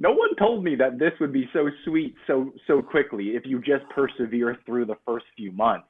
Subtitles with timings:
[0.00, 3.58] no one told me that this would be so sweet so so quickly if you
[3.60, 5.86] just persevere through the first few months.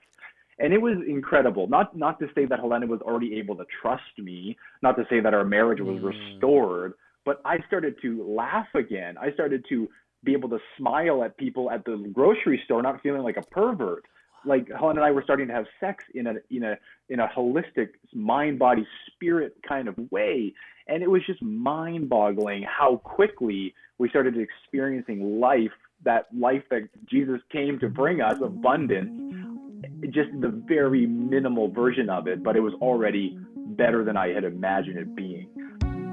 [0.61, 1.69] And it was incredible.
[1.69, 5.21] Not not to say that helena was already able to trust me not to say
[5.21, 6.13] that our marriage was mm.
[6.13, 6.95] restored
[7.25, 9.17] but i started to laugh again.
[9.19, 9.89] I started to
[10.25, 14.05] be able to smile at people at the grocery store not feeling like a pervert
[14.45, 16.77] like Helen and I were starting to have sex in a in a
[17.09, 20.55] in a holistic mind body spirit kind of way.
[20.87, 25.73] And it was just mind boggling how quickly we started experiencing life
[26.05, 29.11] that life that Jesus came to bring us abundance
[30.11, 34.45] just the very minimal version of it but it was already better than I had
[34.45, 35.49] imagined it being.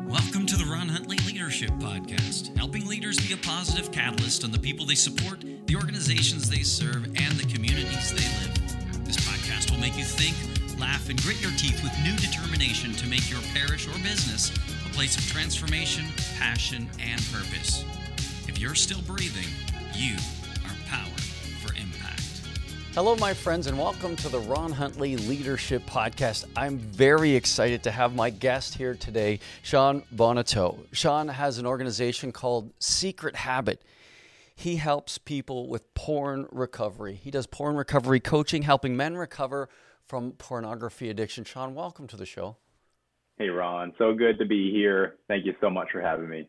[0.07, 4.59] Welcome to the Ron Huntley Leadership Podcast, helping leaders be a positive catalyst on the
[4.59, 9.05] people they support, the organizations they serve, and the communities they live.
[9.05, 10.35] This podcast will make you think,
[10.79, 14.51] laugh, and grit your teeth with new determination to make your parish or business
[14.85, 16.05] a place of transformation,
[16.37, 17.83] passion, and purpose.
[18.47, 19.47] If you're still breathing,
[19.95, 20.15] you
[20.65, 21.17] are power
[21.63, 22.21] for impact.
[22.93, 26.45] Hello, my friends, and welcome to the Ron Huntley Leadership Podcast.
[26.55, 30.77] I'm very excited to have my guest here today, Sean Bonito.
[30.91, 33.81] Sean has an organization called Secret Habit.
[34.55, 37.15] He helps people with porn recovery.
[37.15, 39.69] He does porn recovery coaching, helping men recover
[40.07, 41.43] from pornography addiction.
[41.43, 42.57] Sean, welcome to the show.
[43.37, 43.93] Hey, Ron.
[43.97, 45.15] So good to be here.
[45.27, 46.47] Thank you so much for having me.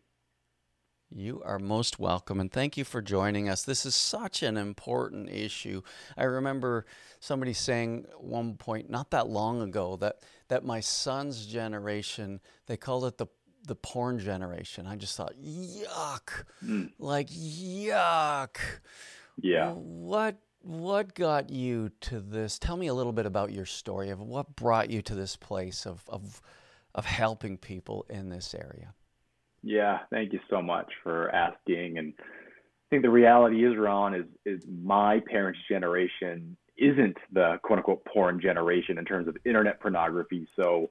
[1.11, 3.63] You are most welcome, and thank you for joining us.
[3.63, 5.83] This is such an important issue.
[6.17, 6.85] I remember
[7.21, 10.17] somebody saying one point, not that long ago, that
[10.49, 13.27] that my son's generation they called it the
[13.67, 14.87] the porn generation.
[14.87, 16.91] I just thought, yuck, mm.
[16.99, 18.57] like yuck.
[19.41, 19.73] Yeah.
[19.73, 22.59] What what got you to this?
[22.59, 25.87] Tell me a little bit about your story of what brought you to this place
[25.87, 26.41] of of
[26.95, 28.95] of helping people in this area.
[29.63, 31.99] Yeah, thank you so much for asking.
[31.99, 37.79] And I think the reality is, Ron, is is my parents' generation isn't the quote
[37.79, 40.47] unquote porn generation in terms of internet pornography.
[40.57, 40.91] So,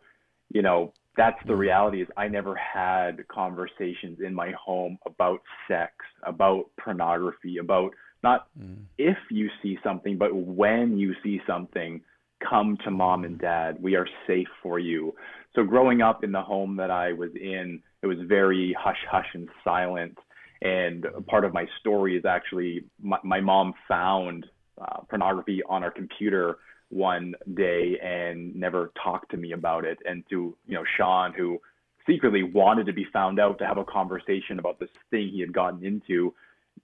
[0.50, 1.60] you know, that's the mm.
[1.60, 5.94] reality is I never had conversations in my home about sex,
[6.24, 7.92] about pornography, about
[8.24, 8.78] not mm.
[8.98, 12.02] if you see something, but when you see something,
[12.48, 13.78] come to mom and dad.
[13.82, 15.16] We are safe for you.
[15.56, 19.28] So growing up in the home that I was in, it was very hush hush
[19.34, 20.18] and silent.
[20.62, 24.46] And part of my story is actually my, my mom found
[24.82, 26.58] uh, pornography on our computer
[26.90, 30.00] one day and never talked to me about it.
[30.06, 31.60] And to you know Sean, who
[32.08, 35.54] secretly wanted to be found out to have a conversation about this thing he had
[35.54, 36.34] gotten into,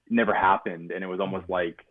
[0.10, 0.92] never happened.
[0.92, 1.54] And it was almost mm-hmm.
[1.54, 1.86] like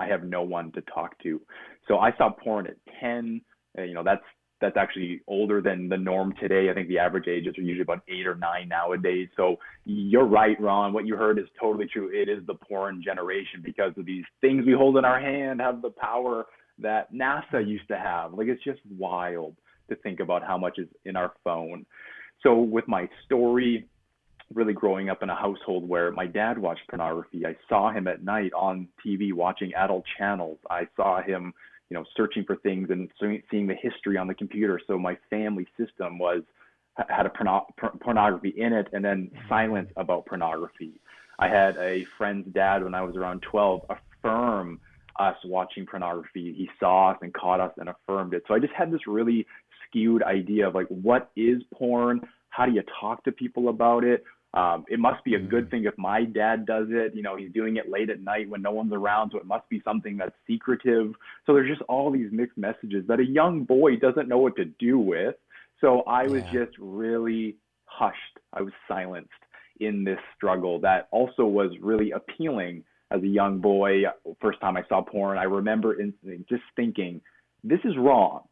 [0.00, 1.40] I have no one to talk to.
[1.86, 3.40] So I saw porn at 10.
[3.76, 4.24] And, You know, that's
[4.60, 6.70] that's actually older than the norm today.
[6.70, 9.28] I think the average ages are usually about eight or nine nowadays.
[9.36, 10.92] So you're right, Ron.
[10.92, 12.10] What you heard is totally true.
[12.14, 15.82] It is the porn generation because of these things we hold in our hand have
[15.82, 16.46] the power
[16.78, 18.34] that NASA used to have.
[18.34, 19.56] Like it's just wild
[19.88, 21.86] to think about how much is in our phone.
[22.42, 23.86] So with my story,
[24.52, 28.22] really growing up in a household where my dad watched pornography, I saw him at
[28.22, 30.58] night on TV watching adult channels.
[30.70, 31.54] I saw him
[31.90, 33.10] you know, searching for things and
[33.50, 34.80] seeing the history on the computer.
[34.86, 36.42] So my family system was
[37.08, 37.66] had a porno-
[38.00, 39.48] pornography in it, and then mm-hmm.
[39.48, 41.00] silence about pornography.
[41.38, 44.80] I had a friend's dad when I was around 12 affirm
[45.18, 46.54] us watching pornography.
[46.56, 48.42] He saw us and caught us and affirmed it.
[48.48, 49.46] So I just had this really
[49.86, 52.20] skewed idea of like, what is porn?
[52.50, 54.24] How do you talk to people about it?
[54.54, 55.70] Um, it must be a good mm.
[55.70, 57.14] thing if my dad does it.
[57.14, 59.68] You know, he's doing it late at night when no one's around, so it must
[59.68, 61.12] be something that's secretive.
[61.44, 64.64] So there's just all these mixed messages that a young boy doesn't know what to
[64.64, 65.34] do with.
[65.80, 66.64] So I was yeah.
[66.64, 68.38] just really hushed.
[68.52, 69.30] I was silenced
[69.80, 74.02] in this struggle that also was really appealing as a young boy.
[74.40, 77.20] First time I saw porn, I remember instantly just thinking,
[77.62, 78.42] this is wrong,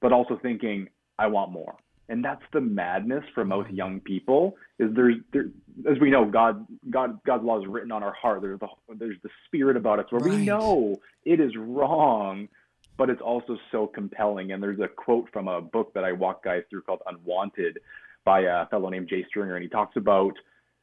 [0.00, 0.88] but also thinking,
[1.18, 1.76] I want more
[2.10, 3.76] and that's the madness for most mm-hmm.
[3.76, 5.46] young people is there's there,
[5.90, 8.68] as we know god god god's law is written on our heart there's the
[8.98, 10.38] there's the spirit about us where right.
[10.38, 12.48] we know it is wrong
[12.98, 16.44] but it's also so compelling and there's a quote from a book that i walk
[16.44, 17.78] guys through called unwanted
[18.24, 20.34] by a fellow named jay stringer and he talks about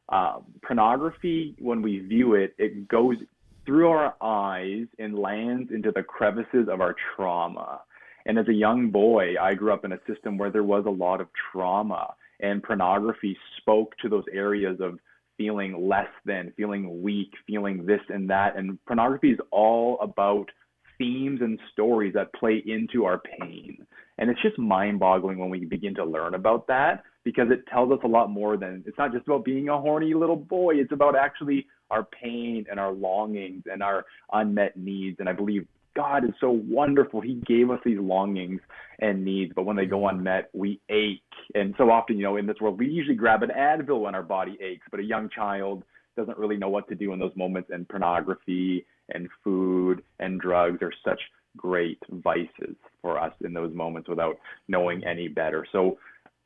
[0.09, 3.17] uh, pornography when we view it it goes
[3.65, 7.81] through our eyes and lands into the crevices of our trauma
[8.27, 10.89] and as a young boy, I grew up in a system where there was a
[10.89, 14.99] lot of trauma, and pornography spoke to those areas of
[15.37, 18.57] feeling less than, feeling weak, feeling this and that.
[18.57, 20.51] And pornography is all about
[20.97, 23.87] themes and stories that play into our pain.
[24.17, 27.91] And it's just mind boggling when we begin to learn about that because it tells
[27.91, 30.75] us a lot more than it's not just about being a horny little boy.
[30.75, 35.17] It's about actually our pain and our longings and our unmet needs.
[35.19, 37.19] And I believe God is so wonderful.
[37.19, 38.61] He gave us these longings
[38.99, 40.19] and needs, but when they go mm-hmm.
[40.19, 41.19] unmet, we ache.
[41.53, 44.23] And so often, you know, in this world, we usually grab an Advil when our
[44.23, 45.83] body aches, but a young child
[46.15, 47.71] doesn't really know what to do in those moments.
[47.73, 51.19] And pornography and food and drugs are such
[51.57, 54.37] great vices for us in those moments without
[54.69, 55.65] knowing any better.
[55.73, 55.97] So,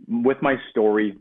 [0.07, 1.17] with my story,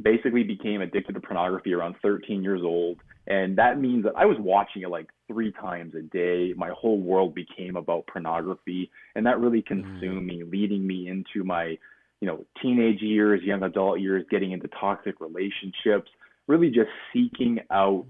[0.00, 2.98] basically became addicted to pornography around 13 years old.
[3.26, 6.54] And that means that I was watching it like three times a day.
[6.56, 8.90] My whole world became about pornography.
[9.14, 10.26] And that really consumed mm.
[10.26, 11.78] me, leading me into my,
[12.20, 16.10] you know, teenage years, young adult years, getting into toxic relationships,
[16.46, 18.08] really just seeking out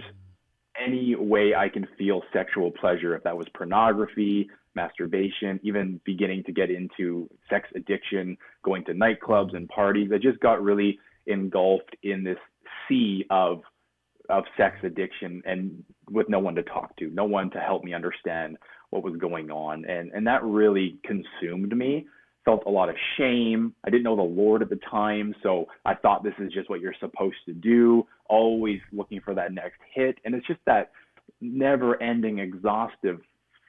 [0.81, 6.53] any way I can feel sexual pleasure, if that was pornography, masturbation, even beginning to
[6.53, 10.11] get into sex addiction, going to nightclubs and parties.
[10.13, 12.39] I just got really engulfed in this
[12.89, 13.63] sea of
[14.29, 17.93] of sex addiction and with no one to talk to, no one to help me
[17.93, 18.57] understand
[18.91, 19.85] what was going on.
[19.85, 22.07] And and that really consumed me.
[22.45, 23.73] Felt a lot of shame.
[23.85, 26.81] I didn't know the Lord at the time, so I thought this is just what
[26.81, 30.19] you're supposed to do, always looking for that next hit.
[30.25, 30.91] And it's just that
[31.41, 33.21] never ending exhaustive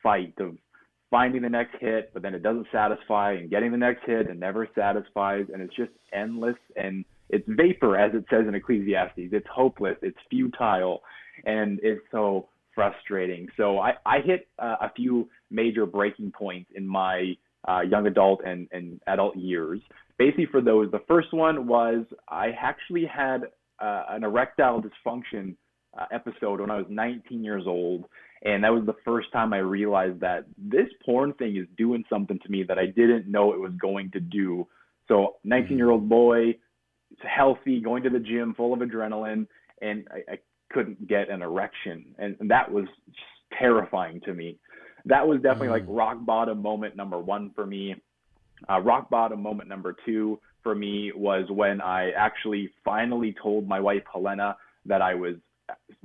[0.01, 0.57] fight of
[1.13, 4.39] finding the next hit, but then it doesn't satisfy, and getting the next hit and
[4.39, 9.29] never satisfies, and it's just endless and it's vapor, as it says in Ecclesiastes.
[9.31, 11.03] It's hopeless, it's futile,
[11.45, 13.47] and it's so frustrating.
[13.57, 17.33] So I, I hit uh, a few major breaking points in my
[17.67, 19.81] uh, young adult and, and adult years.
[20.17, 23.43] Basically, for those, the first one was I actually had
[23.79, 25.57] uh, an erectile dysfunction
[25.95, 28.05] uh, episode when I was 19 years old.
[28.43, 32.39] And that was the first time I realized that this porn thing is doing something
[32.39, 34.67] to me that I didn't know it was going to do.
[35.07, 36.57] So, 19 year old boy,
[37.21, 39.47] healthy, going to the gym, full of adrenaline,
[39.81, 40.39] and I, I
[40.71, 42.85] couldn't get an erection, and, and that was
[43.57, 44.57] terrifying to me.
[45.05, 45.71] That was definitely mm.
[45.71, 47.95] like rock bottom moment number one for me.
[48.69, 53.79] Uh, rock bottom moment number two for me was when I actually finally told my
[53.79, 54.55] wife Helena
[54.85, 55.35] that I was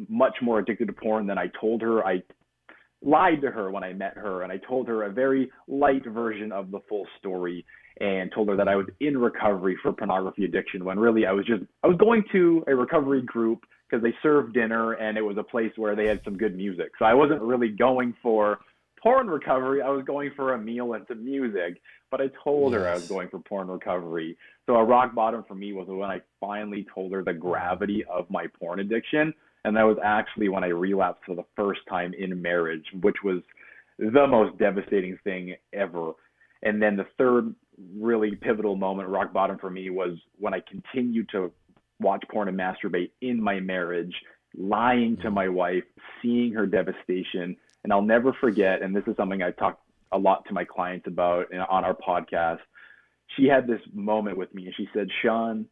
[0.09, 2.05] much more addicted to porn than I told her.
[2.07, 2.23] I
[3.03, 6.53] lied to her when I met her, and I told her a very light version
[6.53, 7.65] of the full story
[8.01, 11.45] and told her that I was in recovery for pornography addiction when really I was
[11.47, 15.37] just I was going to a recovery group because they served dinner and it was
[15.37, 16.93] a place where they had some good music.
[16.99, 18.59] So I wasn't really going for
[19.03, 19.83] porn recovery.
[19.83, 21.81] I was going for a meal and some music.
[22.11, 22.81] But I told yes.
[22.81, 24.37] her I was going for porn recovery.
[24.67, 28.31] So a rock bottom for me was when I finally told her the gravity of
[28.31, 29.33] my porn addiction.
[29.65, 33.43] And that was actually when I relapsed for the first time in marriage, which was
[33.99, 36.13] the most devastating thing ever.
[36.63, 37.55] And then the third
[37.99, 41.53] really pivotal moment, rock bottom for me, was when I continued to
[42.01, 44.15] watch porn and masturbate in my marriage,
[44.57, 45.85] lying to my wife,
[46.23, 47.57] seeing her devastation.
[47.85, 49.81] And I'll never forget, and this is something I talk
[50.13, 52.61] a lot to my clients about on our podcast.
[53.37, 55.67] She had this moment with me and she said, Sean,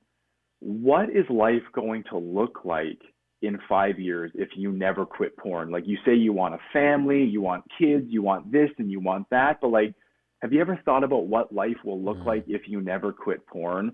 [0.61, 3.00] what is life going to look like
[3.47, 5.71] in five years if you never quit porn?
[5.71, 9.01] Like you say, you want a family, you want kids, you want this and you
[9.01, 9.95] want that, but like,
[10.43, 12.27] have you ever thought about what life will look mm.
[12.27, 13.93] like if you never quit porn?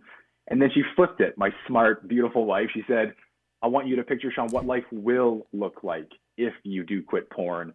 [0.49, 2.67] And then she flipped it, my smart, beautiful wife.
[2.75, 3.15] She said,
[3.63, 7.31] I want you to picture, Sean, what life will look like if you do quit
[7.31, 7.73] porn.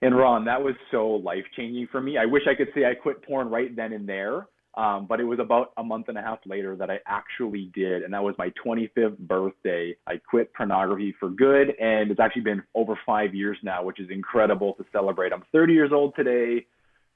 [0.00, 2.16] And Ron, that was so life changing for me.
[2.18, 5.24] I wish I could say I quit porn right then and there, um, but it
[5.24, 8.02] was about a month and a half later that I actually did.
[8.02, 9.94] And that was my 25th birthday.
[10.06, 11.74] I quit pornography for good.
[11.78, 15.32] And it's actually been over five years now, which is incredible to celebrate.
[15.32, 16.66] I'm 30 years old today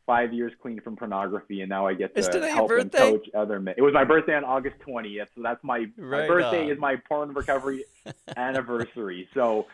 [0.07, 3.75] five years clean from pornography, and now I get to help and coach other men.
[3.77, 6.71] It was my birthday on August 20th, so that's my, right my birthday on.
[6.71, 7.85] is my porn recovery
[8.37, 9.29] anniversary.
[9.35, 9.67] So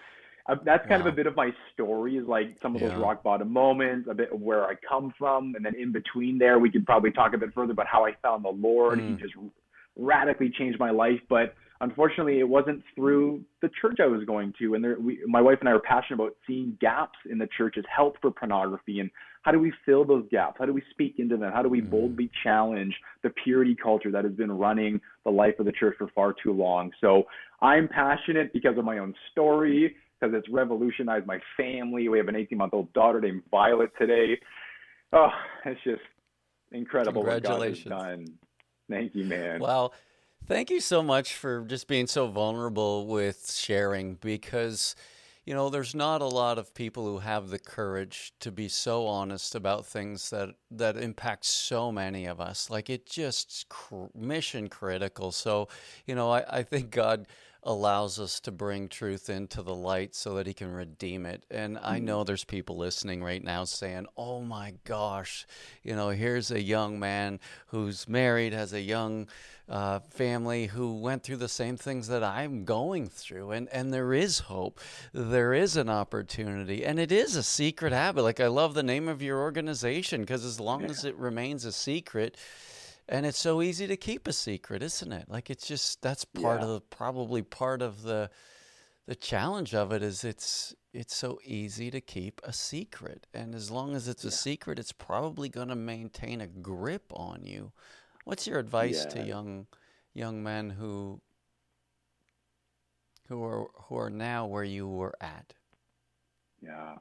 [0.48, 1.08] uh, that's kind wow.
[1.08, 2.88] of a bit of my story, is like some of yeah.
[2.88, 6.38] those rock bottom moments, a bit of where I come from, and then in between
[6.38, 8.98] there, we could probably talk a bit further about how I found the Lord.
[8.98, 9.16] Mm.
[9.16, 9.34] He just
[9.96, 14.74] radically changed my life, but unfortunately, it wasn't through the church I was going to.
[14.74, 17.84] And there, we, my wife and I are passionate about seeing gaps in the church's
[17.94, 19.10] help for pornography and
[19.42, 20.56] how do we fill those gaps?
[20.58, 21.52] How do we speak into them?
[21.52, 21.90] How do we mm-hmm.
[21.90, 26.08] boldly challenge the purity culture that has been running the life of the church for
[26.14, 26.92] far too long?
[27.00, 27.24] So
[27.60, 32.08] I'm passionate because of my own story, because it's revolutionized my family.
[32.08, 34.38] We have an 18 month old daughter named Violet today.
[35.12, 35.28] Oh,
[35.66, 36.02] it's just
[36.70, 38.26] incredible what God has done.
[38.88, 39.60] Thank you, man.
[39.60, 39.90] Wow.
[40.46, 44.96] Thank you so much for just being so vulnerable with sharing because
[45.44, 49.08] you know, there's not a lot of people who have the courage to be so
[49.08, 52.70] honest about things that that impact so many of us.
[52.70, 55.32] Like it just cr- mission critical.
[55.32, 55.66] So,
[56.06, 57.26] you know, I, I think God
[57.64, 61.44] allows us to bring truth into the light so that he can redeem it.
[61.50, 62.06] And I mm-hmm.
[62.06, 65.46] know there's people listening right now saying, "Oh my gosh,
[65.82, 67.38] you know, here's a young man
[67.68, 69.28] who's married, has a young
[69.68, 74.12] uh, family who went through the same things that I'm going through, and and there
[74.12, 74.80] is hope,
[75.12, 78.22] there is an opportunity, and it is a secret habit.
[78.22, 80.90] Like I love the name of your organization because as long yeah.
[80.90, 82.36] as it remains a secret."
[83.08, 86.60] And it's so easy to keep a secret isn't it like it's just that's part
[86.60, 86.66] yeah.
[86.66, 88.30] of the probably part of the
[89.06, 93.70] the challenge of it is it's it's so easy to keep a secret and as
[93.70, 94.28] long as it's yeah.
[94.28, 97.72] a secret it's probably going to maintain a grip on you
[98.24, 99.22] what's your advice yeah.
[99.22, 99.66] to young
[100.14, 101.20] young men who
[103.28, 105.54] who are who are now where you were at
[106.60, 106.96] yeah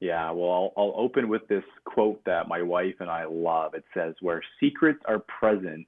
[0.00, 3.74] yeah, well, I'll, I'll open with this quote that my wife and I love.
[3.74, 5.86] It says, Where secrets are present,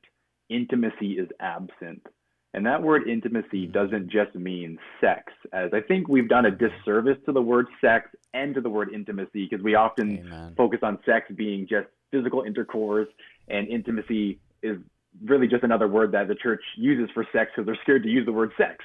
[0.51, 2.07] intimacy is absent.
[2.55, 3.73] And that word intimacy mm-hmm.
[3.73, 8.11] doesn't just mean sex, as I think we've done a disservice to the word sex
[8.35, 10.55] and to the word intimacy because we often Amen.
[10.57, 13.09] focus on sex being just physical intercourse,
[13.49, 14.77] and intimacy is
[15.25, 18.27] really just another word that the church uses for sex because they're scared to use
[18.27, 18.85] the word sex.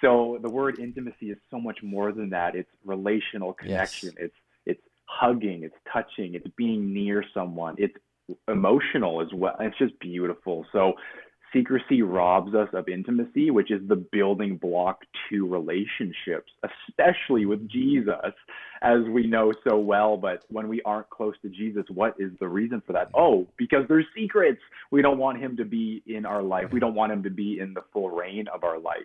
[0.00, 2.54] So the word intimacy is so much more than that.
[2.54, 4.10] It's relational connection.
[4.16, 4.26] Yes.
[4.26, 4.34] It's
[5.10, 7.94] hugging, it's touching, it's being near someone, it's
[8.48, 9.56] emotional as well.
[9.60, 10.64] It's just beautiful.
[10.72, 10.94] So
[11.52, 16.52] secrecy robs us of intimacy, which is the building block to relationships,
[16.88, 18.14] especially with Jesus,
[18.82, 20.16] as we know so well.
[20.16, 23.10] But when we aren't close to Jesus, what is the reason for that?
[23.14, 24.60] Oh, because there's secrets.
[24.90, 27.58] We don't want him to be in our life, we don't want him to be
[27.58, 29.00] in the full reign of our life.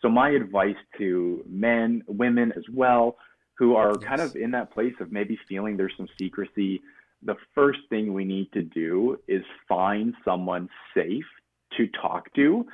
[0.00, 3.16] So, my advice to men, women as well,
[3.58, 4.08] who are yes.
[4.08, 6.82] kind of in that place of maybe feeling there's some secrecy,
[7.24, 11.24] the first thing we need to do is find someone safe
[11.76, 12.66] to talk to.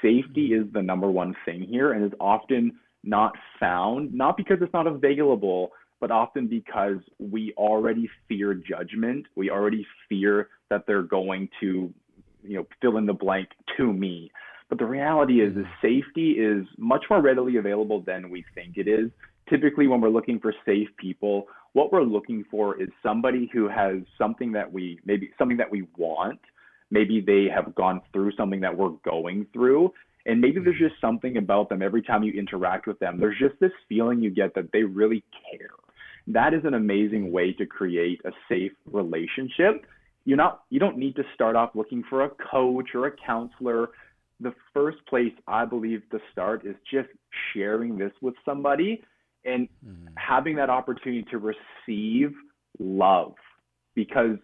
[0.00, 0.66] Safety mm-hmm.
[0.66, 2.72] is the number one thing here and is often
[3.04, 5.70] not found, not because it's not available,
[6.00, 9.26] but often because we already fear judgment.
[9.36, 11.92] We already fear that they're going to,
[12.42, 14.32] you know, fill in the blank to me.
[14.68, 15.86] But the reality is, is mm-hmm.
[15.86, 19.10] safety is much more readily available than we think it is
[19.52, 23.96] typically when we're looking for safe people, what we're looking for is somebody who has
[24.16, 26.40] something that we maybe something that we want.
[26.90, 29.92] Maybe they have gone through something that we're going through.
[30.24, 30.88] And maybe there's mm-hmm.
[30.88, 33.18] just something about them every time you interact with them.
[33.18, 35.70] There's just this feeling you get that they really care.
[36.28, 39.84] That is an amazing way to create a safe relationship.
[40.24, 43.90] You're not you don't need to start off looking for a coach or a counselor.
[44.40, 47.08] The first place I believe to start is just
[47.52, 49.02] sharing this with somebody
[49.44, 50.06] and mm-hmm.
[50.16, 52.32] having that opportunity to receive
[52.78, 53.34] love
[53.94, 54.38] because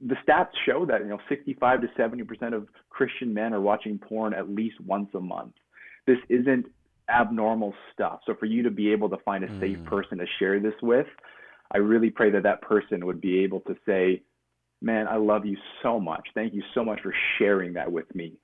[0.00, 3.98] the stats show that you know 65 to 70 percent of Christian men are watching
[3.98, 5.54] porn at least once a month.
[6.06, 6.66] This isn't
[7.08, 8.20] abnormal stuff.
[8.26, 9.86] So for you to be able to find a safe mm.
[9.86, 11.06] person to share this with,
[11.72, 14.22] I really pray that that person would be able to say,
[14.80, 16.28] "Man, I love you so much.
[16.34, 18.34] Thank you so much for sharing that with me.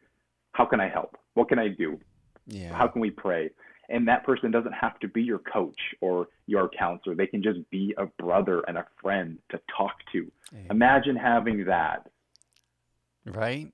[0.53, 1.17] How can I help?
[1.35, 2.01] What can I do?
[2.47, 2.75] Yeah.
[2.75, 3.51] How can we pray?"
[3.89, 7.15] And that person doesn't have to be your coach or your counselor.
[7.15, 10.31] They can just be a brother and a friend to talk to.
[10.71, 12.09] Imagine having that.
[13.27, 13.73] Right?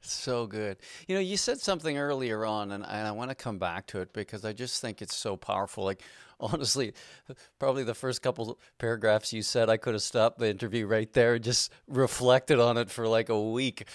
[0.00, 0.76] So good.
[1.08, 4.00] You know, you said something earlier on, and, and I want to come back to
[4.00, 5.82] it because I just think it's so powerful.
[5.84, 6.02] Like,
[6.44, 6.92] honestly,
[7.58, 11.34] probably the first couple paragraphs you said, I could have stopped the interview right there
[11.34, 13.88] and just reflected on it for like a week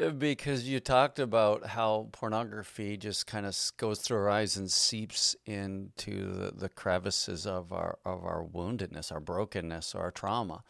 [0.00, 4.70] uh, because you talked about how pornography just kind of goes through our eyes and
[4.70, 10.62] seeps into the, the crevices of our of our woundedness, our brokenness, our trauma.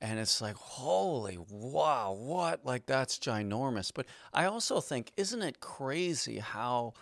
[0.00, 2.64] And it's like holy wow what?
[2.64, 3.92] Like that's ginormous.
[3.94, 6.94] But i also think isn't it crazy how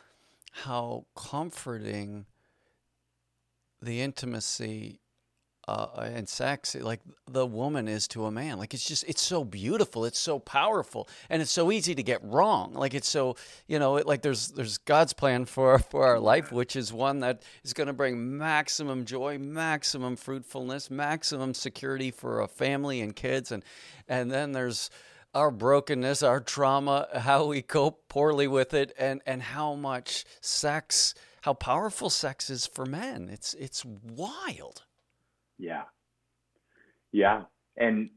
[0.53, 2.27] how comforting
[3.83, 5.01] the intimacy
[5.69, 8.59] uh, and sex like the woman is to a man.
[8.59, 12.23] Like it's just it's so beautiful it's so powerful and it's so easy to get
[12.25, 12.75] wrong.
[12.75, 13.37] Like it's so
[13.69, 17.21] you know it, like there's there's god's plan for for our life which is one
[17.21, 23.15] that is going to bring maximum joy maximum fruitfulness maximum security for a family and
[23.15, 23.65] kids and
[24.09, 24.91] and then there's
[25.33, 31.15] our brokenness our trauma how we cope poorly with it and and how much sex
[31.43, 34.85] how powerful sex is for men it's it's wild
[35.63, 35.83] yeah.
[37.13, 37.43] Yeah.
[37.77, 38.11] And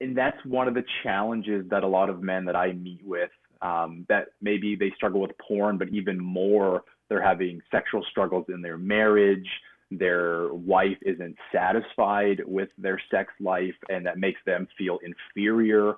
[0.00, 3.30] and that's one of the challenges that a lot of men that I meet with
[3.62, 8.60] um, that maybe they struggle with porn, but even more they're having sexual struggles in
[8.60, 9.48] their marriage,
[9.90, 15.94] their wife isn't satisfied with their sex life, and that makes them feel inferior.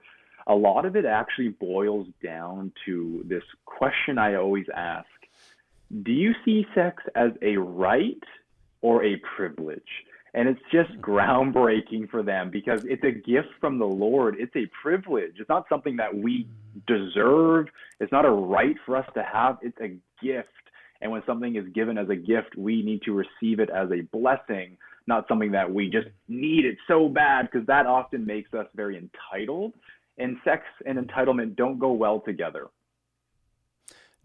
[0.46, 5.06] A lot of it actually boils down to this question I always ask
[6.02, 8.22] Do you see sex as a right
[8.82, 9.82] or a privilege?
[10.34, 14.36] And it's just groundbreaking for them because it's a gift from the Lord.
[14.38, 15.32] It's a privilege.
[15.38, 16.46] It's not something that we
[16.86, 17.68] deserve.
[17.98, 19.56] It's not a right for us to have.
[19.62, 20.48] It's a gift.
[21.00, 24.02] And when something is given as a gift, we need to receive it as a
[24.12, 24.76] blessing,
[25.06, 28.98] not something that we just need it so bad, because that often makes us very
[28.98, 29.72] entitled.
[30.18, 32.66] And sex and entitlement don't go well together.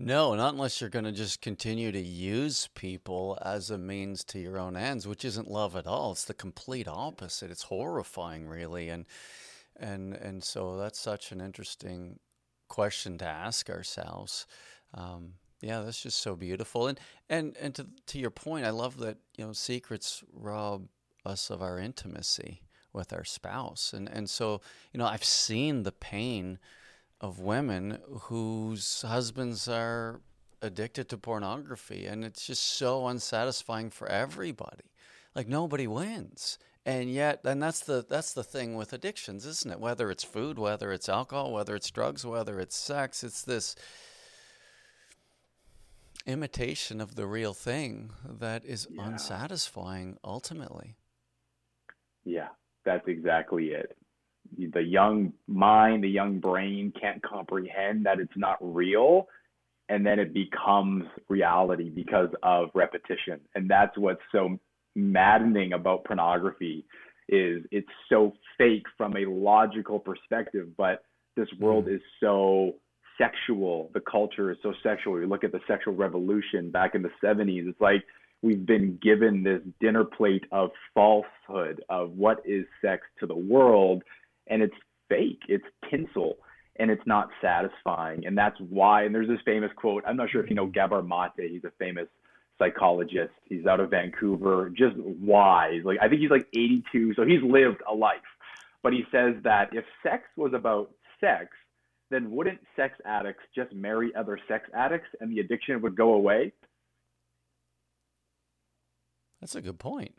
[0.06, 4.40] No, not unless you're going to just continue to use people as a means to
[4.40, 6.12] your own ends, which isn't love at all.
[6.12, 7.50] It's the complete opposite.
[7.50, 9.06] It's horrifying, really, and
[9.78, 12.20] and and so that's such an interesting
[12.68, 14.46] question to ask ourselves.
[14.94, 16.88] Um, yeah, that's just so beautiful.
[16.88, 20.90] And and and to to your point, I love that you know secrets rob
[21.26, 24.60] us of our intimacy with our spouse, and and so
[24.92, 26.60] you know I've seen the pain
[27.24, 30.20] of women whose husbands are
[30.62, 34.92] addicted to pornography and it's just so unsatisfying for everybody.
[35.34, 36.60] Like nobody wins.
[36.86, 39.80] And yet and that's the that's the thing with addictions isn't it?
[39.80, 43.74] Whether it's food whether it's alcohol whether it's drugs whether it's sex it's this
[46.26, 49.02] imitation of the real thing that is yeah.
[49.02, 50.98] unsatisfying ultimately.
[52.26, 52.50] Yeah
[52.84, 53.96] that's exactly it
[54.74, 59.28] the young mind, the young brain can't comprehend that it's not real.
[59.90, 63.42] And then it becomes reality because of repetition.
[63.54, 64.58] And that's what's so
[64.96, 66.86] maddening about pornography
[67.28, 71.04] is it's so fake from a logical perspective, but
[71.36, 71.96] this world mm.
[71.96, 72.76] is so
[73.18, 73.92] sexual.
[73.94, 75.20] The culture is so sexual.
[75.20, 78.04] You look at the sexual revolution back in the 70s, it's like
[78.42, 84.04] we've been given this dinner plate of falsehood of what is sex to the world
[84.48, 84.76] and it's
[85.10, 86.38] fake, it's tinsel,
[86.78, 88.26] and it's not satisfying.
[88.26, 90.72] And that's why, and there's this famous quote, I'm not sure if you know mm-hmm.
[90.72, 92.08] Gabor Mate, he's a famous
[92.60, 93.34] psychologist.
[93.46, 95.82] He's out of Vancouver, just wise.
[95.84, 98.18] Like I think he's like 82, so he's lived a life.
[98.82, 100.92] But he says that if sex was about
[101.22, 101.48] sex,
[102.12, 106.54] then wouldn't sex addicts just marry other sex addicts and the addiction would go away?
[109.40, 110.16] That's a good point.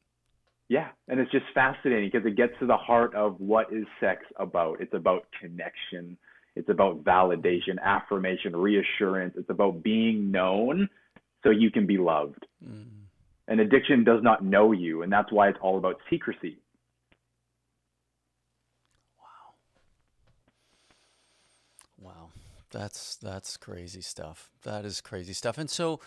[0.68, 4.22] Yeah, and it's just fascinating because it gets to the heart of what is sex
[4.36, 4.80] about.
[4.80, 6.16] It's about connection.
[6.56, 9.34] It's about validation, affirmation, reassurance.
[9.36, 10.88] It's about being known
[11.42, 12.46] so you can be loved.
[12.66, 12.86] Mm.
[13.46, 16.56] And addiction does not know you, and that's why it's all about secrecy.
[19.18, 19.54] Wow.
[22.00, 22.30] Wow.
[22.70, 24.50] That's that's crazy stuff.
[24.62, 25.58] That is crazy stuff.
[25.58, 26.00] And so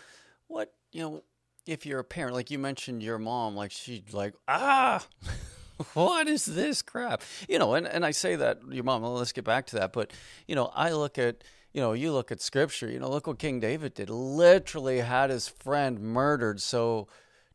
[0.48, 1.24] what, you know,
[1.68, 5.06] if you're a parent, like you mentioned your mom, like she'd like, ah,
[5.94, 7.22] what is this crap?
[7.48, 9.94] You know, and, and I say that your mom, well, let's get back to that.
[9.94, 10.12] But,
[10.48, 13.40] you know, I look at, you know, you look at scripture, you know, look what
[13.40, 14.10] King David did.
[14.10, 17.08] Literally had his friend murdered so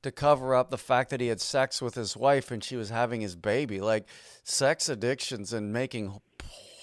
[0.03, 2.91] to cover up the fact that he had sex with his wife and she was
[2.91, 3.81] having his baby.
[3.81, 4.07] Like
[4.45, 6.21] sex addictions and making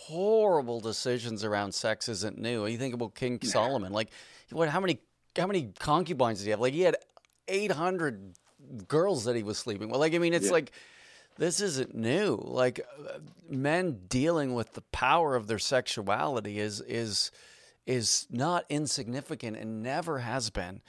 [0.10, 2.66] horrible decisions around sex isn't new.
[2.66, 4.10] You think about King Solomon, like
[4.52, 5.00] what how many
[5.38, 6.60] how many concubines did he have?
[6.60, 6.96] Like he had
[7.50, 8.34] 800
[8.88, 10.00] girls that he was sleeping with.
[10.00, 10.54] Like, I mean, it's yeah.
[10.54, 10.72] like,
[11.38, 12.40] this isn't new.
[12.42, 17.32] Like, uh, men dealing with the power of their sexuality is, is,
[17.86, 20.82] is not insignificant and never has been.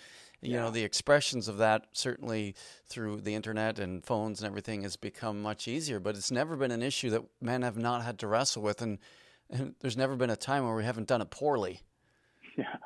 [0.42, 0.60] You yeah.
[0.60, 2.54] know, the expressions of that certainly
[2.86, 6.70] through the internet and phones and everything has become much easier, but it's never been
[6.70, 8.80] an issue that men have not had to wrestle with.
[8.80, 8.98] And,
[9.50, 11.80] and there's never been a time where we haven't done it poorly.
[12.56, 12.76] Yeah.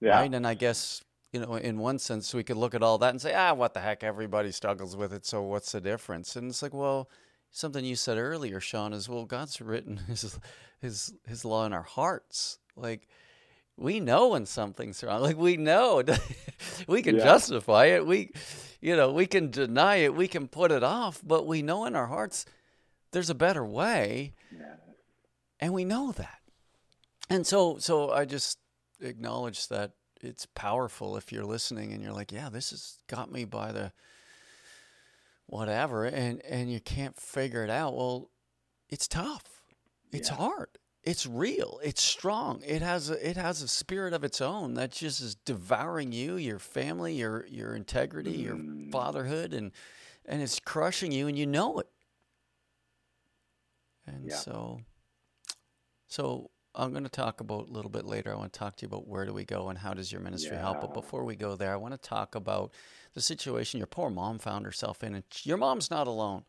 [0.00, 0.20] Yeah.
[0.20, 0.34] Right.
[0.34, 1.02] And I guess
[1.34, 3.74] you know, in one sense, we could look at all that and say, ah, what
[3.74, 4.04] the heck?
[4.04, 5.26] Everybody struggles with it.
[5.26, 6.36] So what's the difference?
[6.36, 7.10] And it's like, well,
[7.50, 10.38] something you said earlier, Sean, is well, God's written His
[10.80, 12.60] His His law in our hearts.
[12.76, 13.08] Like
[13.76, 15.22] we know when something's wrong.
[15.22, 16.04] Like we know,
[16.86, 17.24] we can yeah.
[17.24, 18.06] justify it.
[18.06, 18.30] We,
[18.80, 20.14] you know, we can deny it.
[20.14, 21.20] We can put it off.
[21.24, 22.46] But we know in our hearts
[23.10, 24.76] there's a better way, yeah.
[25.58, 26.38] and we know that.
[27.28, 28.60] And so, so I just
[29.00, 33.44] acknowledge that it's powerful if you're listening and you're like, yeah, this has got me
[33.44, 33.92] by the
[35.46, 37.94] whatever, and and you can't figure it out.
[37.94, 38.30] Well,
[38.88, 39.62] it's tough.
[40.12, 40.36] It's yeah.
[40.36, 40.68] hard.
[41.02, 41.80] It's real.
[41.82, 42.62] It's strong.
[42.64, 46.36] It has a, it has a spirit of its own that just is devouring you,
[46.36, 48.44] your family, your your integrity, mm.
[48.44, 49.72] your fatherhood, and
[50.24, 51.88] and it's crushing you, and you know it.
[54.06, 54.36] And yeah.
[54.36, 54.80] so,
[56.06, 58.32] so I'm going to talk about a little bit later.
[58.32, 60.20] I want to talk to you about where do we go and how does your
[60.20, 60.62] ministry yeah.
[60.62, 60.80] help.
[60.80, 62.72] But before we go there, I want to talk about
[63.14, 65.14] the situation your poor mom found herself in.
[65.14, 66.44] And your mom's not alone.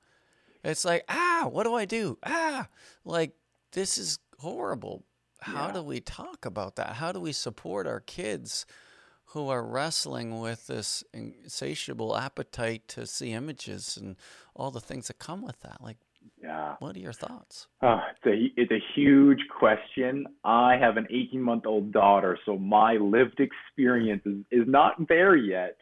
[0.64, 2.18] It's like, ah, what do I do?
[2.26, 2.68] Ah,
[3.04, 3.34] like
[3.72, 5.04] this is horrible.
[5.42, 5.74] How yeah.
[5.74, 6.94] do we talk about that?
[6.94, 8.66] How do we support our kids
[9.26, 14.16] who are wrestling with this insatiable appetite to see images and
[14.56, 15.84] all the things that come with that?
[15.84, 15.98] Like,
[16.42, 16.76] yeah.
[16.80, 17.68] What are your thoughts?
[17.82, 20.28] Uh, it's a it's a huge question.
[20.44, 25.36] I have an 18 month old daughter, so my lived experience is, is not there
[25.36, 25.78] yet.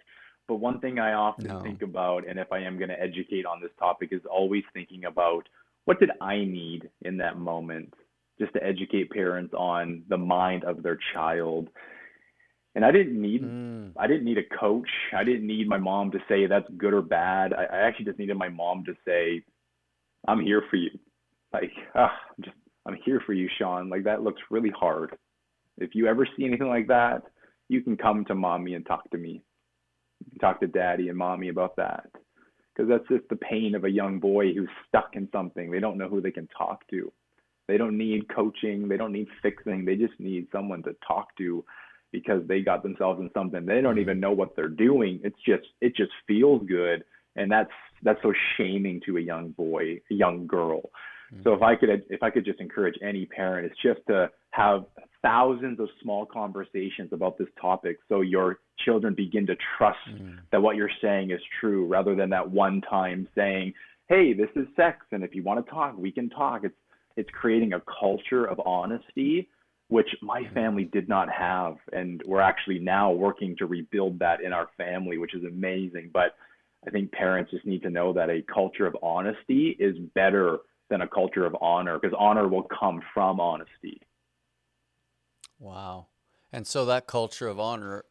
[0.48, 1.62] But one thing I often no.
[1.62, 5.06] think about, and if I am going to educate on this topic, is always thinking
[5.06, 5.48] about
[5.86, 7.94] what did I need in that moment,
[8.40, 11.70] just to educate parents on the mind of their child.
[12.76, 13.92] And I didn't need mm.
[13.98, 14.90] I didn't need a coach.
[15.16, 17.54] I didn't need my mom to say that's good or bad.
[17.54, 19.44] I, I actually just needed my mom to say
[20.28, 20.92] I'm here for you.
[21.52, 22.00] Like, uh,
[22.38, 23.90] I'm just, I'm here for you, Sean.
[23.90, 25.16] Like, that looks really hard.
[25.78, 27.24] If you ever see anything like that,
[27.70, 29.42] you can come to mommy and talk to me.
[30.40, 32.06] talk to daddy and mommy about that.
[32.76, 35.72] Because that's just the pain of a young boy who's stuck in something.
[35.72, 37.12] They don't know who they can talk to.
[37.68, 38.88] They don't need coaching.
[38.88, 39.86] They don't need fixing.
[39.86, 41.64] They just need someone to talk to
[42.12, 43.66] because they got themselves in something.
[43.66, 45.20] They don't even know what they're doing.
[45.24, 47.04] It's just, it just feels good
[47.36, 47.72] and that's
[48.04, 50.82] that's so shaming to a young boy, a young girl.
[51.34, 51.44] Mm-hmm.
[51.44, 54.86] So if I could if I could just encourage any parent, it's just to have
[55.22, 60.36] thousands of small conversations about this topic so your children begin to trust mm-hmm.
[60.52, 63.74] that what you're saying is true rather than that one time saying,
[64.08, 66.76] "Hey, this is sex and if you want to talk, we can talk." It's
[67.16, 69.50] it's creating a culture of honesty
[69.90, 70.54] which my mm-hmm.
[70.54, 75.18] family did not have and we're actually now working to rebuild that in our family,
[75.18, 76.10] which is amazing.
[76.12, 76.36] But
[76.88, 81.02] I think parents just need to know that a culture of honesty is better than
[81.02, 84.02] a culture of honor because honor will come from honesty.
[85.60, 86.08] Wow.
[86.52, 88.04] And so that culture of honor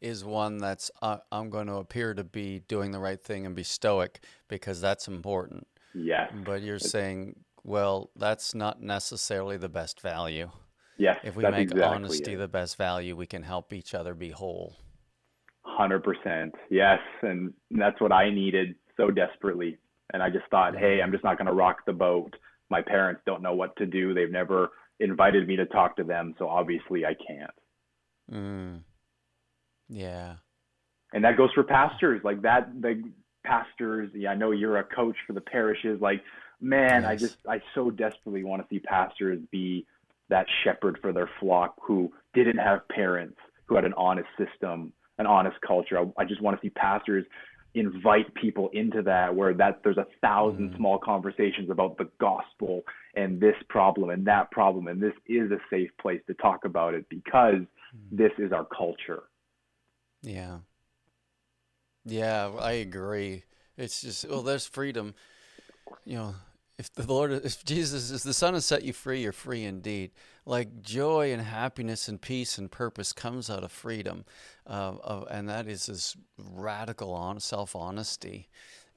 [0.00, 3.54] is one that's uh, I'm going to appear to be doing the right thing and
[3.54, 5.66] be stoic because that's important.
[5.94, 6.32] Yes.
[6.44, 10.50] But you're saying, well, that's not necessarily the best value.
[10.98, 11.18] Yes.
[11.24, 12.38] If we make exactly honesty it.
[12.38, 14.76] the best value, we can help each other be whole.
[15.62, 19.78] Hundred percent, yes, and that's what I needed so desperately.
[20.12, 22.34] And I just thought, hey, I'm just not going to rock the boat.
[22.70, 24.12] My parents don't know what to do.
[24.14, 27.50] They've never invited me to talk to them, so obviously I can't.
[28.32, 28.80] Mm.
[29.88, 30.34] Yeah.
[31.12, 32.80] And that goes for pastors like that.
[32.80, 33.02] The
[33.44, 36.00] pastors, yeah, I know you're a coach for the parishes.
[36.00, 36.22] Like,
[36.60, 37.10] man, yes.
[37.10, 39.86] I just I so desperately want to see pastors be
[40.28, 45.26] that shepherd for their flock who didn't have parents, who had an honest system, an
[45.26, 45.98] honest culture.
[45.98, 47.24] I, I just want to see pastors
[47.74, 50.76] invite people into that where that there's a thousand mm.
[50.76, 52.82] small conversations about the gospel
[53.14, 56.94] and this problem and that problem and this is a safe place to talk about
[56.94, 57.66] it because mm.
[58.10, 59.22] this is our culture
[60.22, 60.58] yeah
[62.04, 63.44] yeah i agree
[63.76, 65.14] it's just well there's freedom
[66.04, 66.34] you know
[66.80, 70.12] if the Lord, if Jesus is the Son has set you free, you're free indeed.
[70.50, 74.24] Like joy and happiness and peace and purpose comes out of freedom,
[74.66, 78.48] uh, of, and that is this radical on, self honesty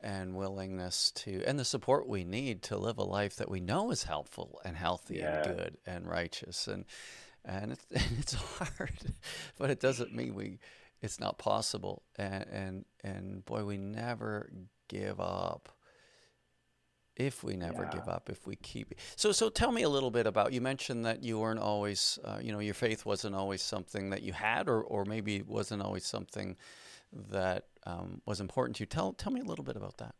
[0.02, 3.92] and willingness to, and the support we need to live a life that we know
[3.92, 5.44] is helpful and healthy yeah.
[5.44, 6.68] and good and righteous.
[6.68, 6.86] And
[7.46, 7.86] and it's,
[8.20, 9.14] it's hard,
[9.60, 10.58] but it doesn't mean we
[11.04, 12.02] it's not possible.
[12.16, 14.50] And and and boy, we never
[14.88, 15.70] give up
[17.16, 17.92] if we never yeah.
[17.92, 21.06] give up if we keep so so tell me a little bit about you mentioned
[21.06, 24.68] that you weren't always uh, you know your faith wasn't always something that you had
[24.68, 26.56] or or maybe wasn't always something
[27.30, 30.16] that um, was important to you tell tell me a little bit about that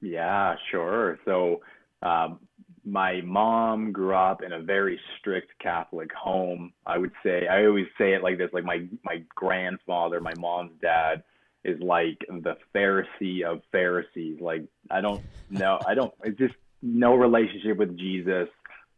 [0.00, 1.60] yeah sure so
[2.02, 2.38] um,
[2.84, 6.72] my mom grew up in a very strict Catholic home.
[6.86, 10.72] I would say I always say it like this: like my my grandfather, my mom's
[10.80, 11.22] dad,
[11.64, 14.40] is like the Pharisee of Pharisees.
[14.40, 16.12] Like I don't know, I don't.
[16.24, 18.48] It's just no relationship with Jesus,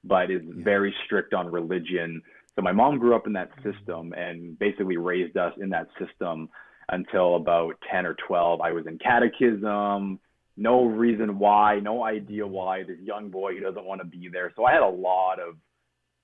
[0.04, 0.64] but is yeah.
[0.64, 2.22] very strict on religion.
[2.56, 6.48] So my mom grew up in that system and basically raised us in that system
[6.90, 8.60] until about 10 or 12.
[8.60, 10.18] I was in catechism,
[10.56, 12.82] no reason why, no idea why.
[12.82, 14.52] This young boy who doesn't want to be there.
[14.56, 15.54] So I had a lot of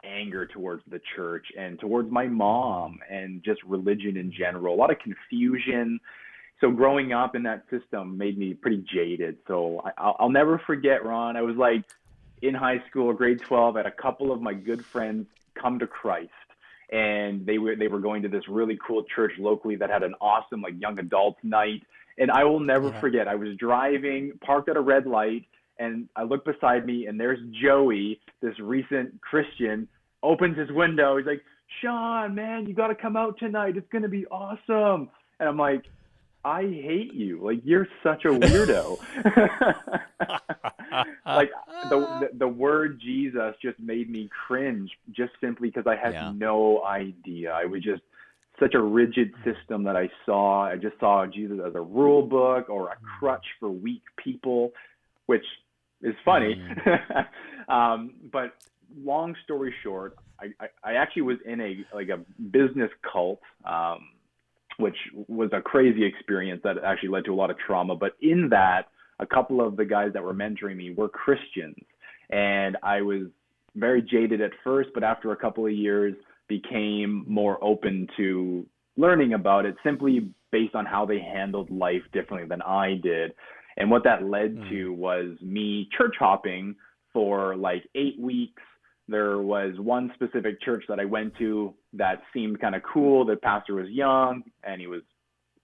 [0.07, 4.91] anger towards the church and towards my mom and just religion in general, a lot
[4.91, 6.01] of confusion
[6.61, 9.37] so growing up in that system made me pretty jaded.
[9.47, 11.37] So I, will never forget, Ron.
[11.37, 11.85] I was like
[12.41, 15.87] in high school, grade 12, I had a couple of my good friends come to
[15.87, 16.31] Christ.
[16.91, 20.15] And they were they were going to this really cool church locally that had an
[20.21, 21.83] awesome like young adult night.
[22.17, 23.01] And I will never yeah.
[23.01, 23.29] forget.
[23.29, 25.47] I was driving, parked at a red light,
[25.79, 29.89] and I look beside me, and there's Joey, this recent Christian,
[30.27, 31.17] opens his window.
[31.17, 31.43] He's like,
[31.81, 33.77] Sean, man, you got to come out tonight.
[33.77, 35.09] It's going to be awesome.
[35.39, 35.85] And I'm like,
[36.45, 37.41] I hate you.
[37.43, 38.99] Like you're such a weirdo.
[41.27, 41.51] like
[41.91, 46.33] the, the, word Jesus just made me cringe just simply because I had yeah.
[46.37, 47.51] no idea.
[47.53, 48.03] I was just
[48.61, 50.67] such a rigid system that I saw.
[50.67, 53.19] I just saw Jesus as a rule book or a mm.
[53.19, 54.73] crutch for weak people,
[55.27, 55.45] which
[56.01, 56.63] is funny.
[56.87, 57.27] Mm.
[57.69, 58.55] um, but
[58.97, 62.19] long story short, I, I, I actually was in a like a
[62.51, 63.41] business cult.
[63.65, 64.09] Um,
[64.79, 64.97] which
[65.27, 67.97] was a crazy experience that actually led to a lot of trauma.
[67.97, 71.77] But in that, a couple of the guys that were mentoring me were Christians.
[72.31, 73.23] And I was
[73.75, 76.15] very jaded at first, but after a couple of years,
[76.49, 82.49] became more open to learning about it simply based on how they handled life differently
[82.49, 83.33] than I did.
[83.77, 84.71] And what that led mm.
[84.71, 86.77] to was me church hopping
[87.13, 88.63] for like eight weeks
[89.09, 93.25] there was one specific church that I went to that seemed kind of cool.
[93.25, 95.03] The pastor was young and he was,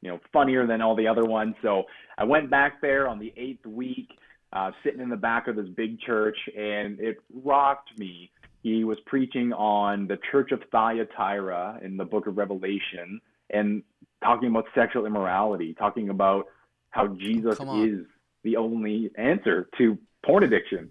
[0.00, 1.55] you know, funnier than all the other ones.
[1.62, 1.85] So
[2.16, 4.09] I went back there on the eighth week,
[4.52, 8.31] uh, sitting in the back of this big church, and it rocked me.
[8.62, 13.83] He was preaching on the church of Thyatira in the book of Revelation and
[14.22, 16.46] talking about sexual immorality, talking about
[16.90, 18.07] how Jesus is
[18.44, 20.90] the only answer to porn addiction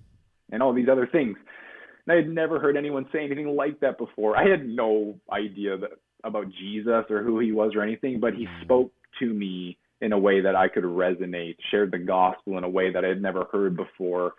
[0.51, 1.37] and all these other things.
[2.05, 4.37] And I had never heard anyone say anything like that before.
[4.37, 5.91] I had no idea that,
[6.23, 8.61] about Jesus or who he was or anything, but he mm.
[8.63, 12.69] spoke to me in a way that I could resonate, shared the gospel in a
[12.69, 14.33] way that I had never heard before.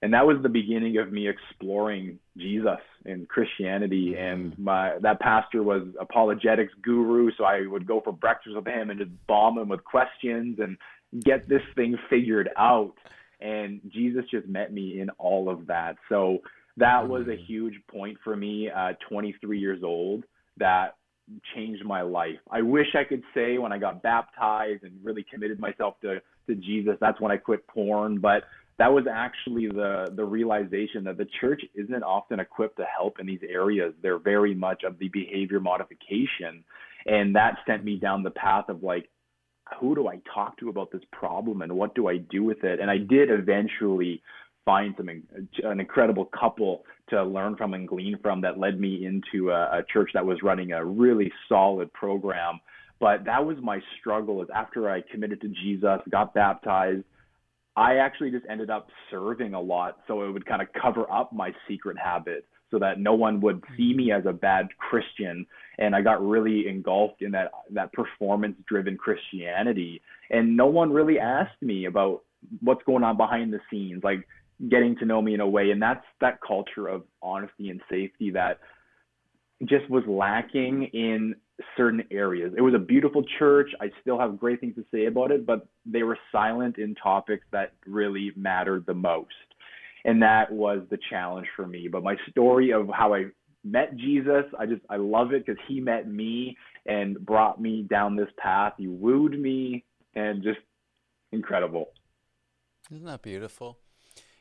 [0.00, 4.16] And that was the beginning of me exploring Jesus and Christianity.
[4.18, 8.90] And my that pastor was apologetics guru, so I would go for breakfast with him
[8.90, 10.76] and just bomb him with questions and
[11.22, 12.94] get this thing figured out.
[13.40, 15.96] And Jesus just met me in all of that.
[16.08, 16.38] So
[16.76, 17.46] that was a mm.
[17.46, 20.24] huge point for me at 23 years old
[20.58, 20.96] that
[21.54, 22.38] changed my life.
[22.50, 26.56] I wish I could say when I got baptized and really committed myself to to
[26.56, 28.42] Jesus, that's when I quit porn, but
[28.78, 33.26] that was actually the the realization that the church isn't often equipped to help in
[33.26, 33.94] these areas.
[34.02, 36.64] They're very much of the behavior modification,
[37.06, 39.08] and that sent me down the path of like
[39.80, 42.80] who do I talk to about this problem and what do I do with it?
[42.80, 44.22] And I did eventually
[44.64, 49.06] find some uh, an incredible couple to learn from and glean from that led me
[49.06, 52.60] into a, a church that was running a really solid program.
[53.00, 57.04] But that was my struggle is after I committed to Jesus, got baptized,
[57.76, 61.32] I actually just ended up serving a lot so it would kind of cover up
[61.32, 63.76] my secret habit so that no one would mm-hmm.
[63.76, 65.46] see me as a bad Christian.
[65.78, 70.02] And I got really engulfed in that that performance driven Christianity.
[70.30, 72.22] And no one really asked me about
[72.60, 74.02] what's going on behind the scenes.
[74.04, 74.26] Like
[74.68, 75.70] getting to know me in a way.
[75.70, 78.60] And that's that culture of honesty and safety that
[79.64, 81.34] just was lacking in
[81.76, 82.52] certain areas.
[82.56, 83.70] It was a beautiful church.
[83.80, 87.44] I still have great things to say about it, but they were silent in topics
[87.52, 89.28] that really mattered the most.
[90.04, 91.88] And that was the challenge for me.
[91.90, 93.26] But my story of how I
[93.64, 98.16] met Jesus, I just I love it because he met me and brought me down
[98.16, 98.72] this path.
[98.76, 99.84] He wooed me
[100.16, 100.58] and just
[101.30, 101.90] incredible.
[102.90, 103.78] Isn't that beautiful?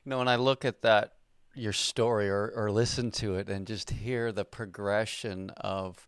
[0.06, 1.14] You know, when I look at that,
[1.54, 6.08] your story, or, or listen to it, and just hear the progression of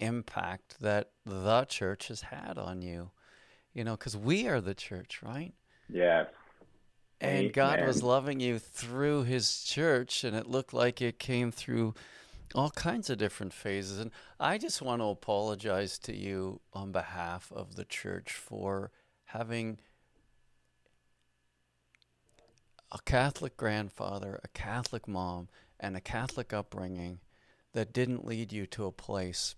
[0.00, 3.10] impact that the church has had on you,
[3.74, 5.52] you know, because we are the church, right?
[5.88, 6.24] Yeah.
[7.20, 7.52] And Amen.
[7.52, 11.94] God was loving you through his church, and it looked like it came through
[12.54, 13.98] all kinds of different phases.
[13.98, 18.90] And I just want to apologize to you on behalf of the church for
[19.26, 19.78] having
[22.90, 25.48] a Catholic grandfather, a Catholic mom,
[25.78, 27.20] and a Catholic upbringing
[27.72, 29.54] that didn't lead you to a place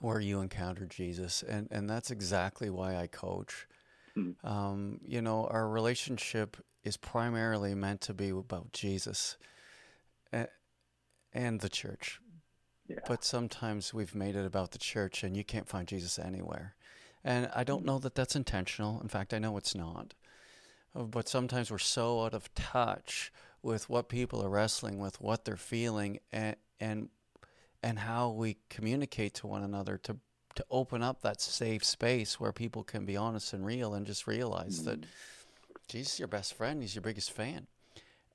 [0.00, 1.42] where you encountered Jesus.
[1.42, 3.66] And, and that's exactly why I coach.
[4.16, 4.42] Mm.
[4.44, 9.36] Um, you know, our relationship is primarily meant to be about Jesus
[10.32, 10.48] and,
[11.32, 12.20] and the church.
[12.88, 13.00] Yeah.
[13.06, 16.74] But sometimes we've made it about the church and you can't find Jesus anywhere.
[17.22, 19.00] And I don't know that that's intentional.
[19.00, 20.14] In fact, I know it's not
[20.94, 25.56] but sometimes we're so out of touch with what people are wrestling with, what they're
[25.56, 27.08] feeling, and and
[27.82, 30.16] and how we communicate to one another to
[30.56, 34.26] to open up that safe space where people can be honest and real and just
[34.26, 34.90] realize mm-hmm.
[34.90, 35.06] that
[35.88, 37.66] Jesus is your best friend, he's your biggest fan.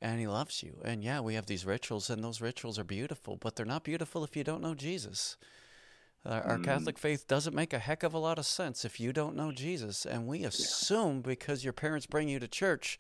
[0.02, 0.78] And he loves you.
[0.84, 4.24] And yeah, we have these rituals, and those rituals are beautiful, but they're not beautiful
[4.24, 5.38] if you don't know Jesus.
[6.26, 6.64] Our mm.
[6.64, 9.52] Catholic faith doesn't make a heck of a lot of sense if you don't know
[9.52, 10.06] Jesus.
[10.06, 12.98] And we assume because your parents bring you to church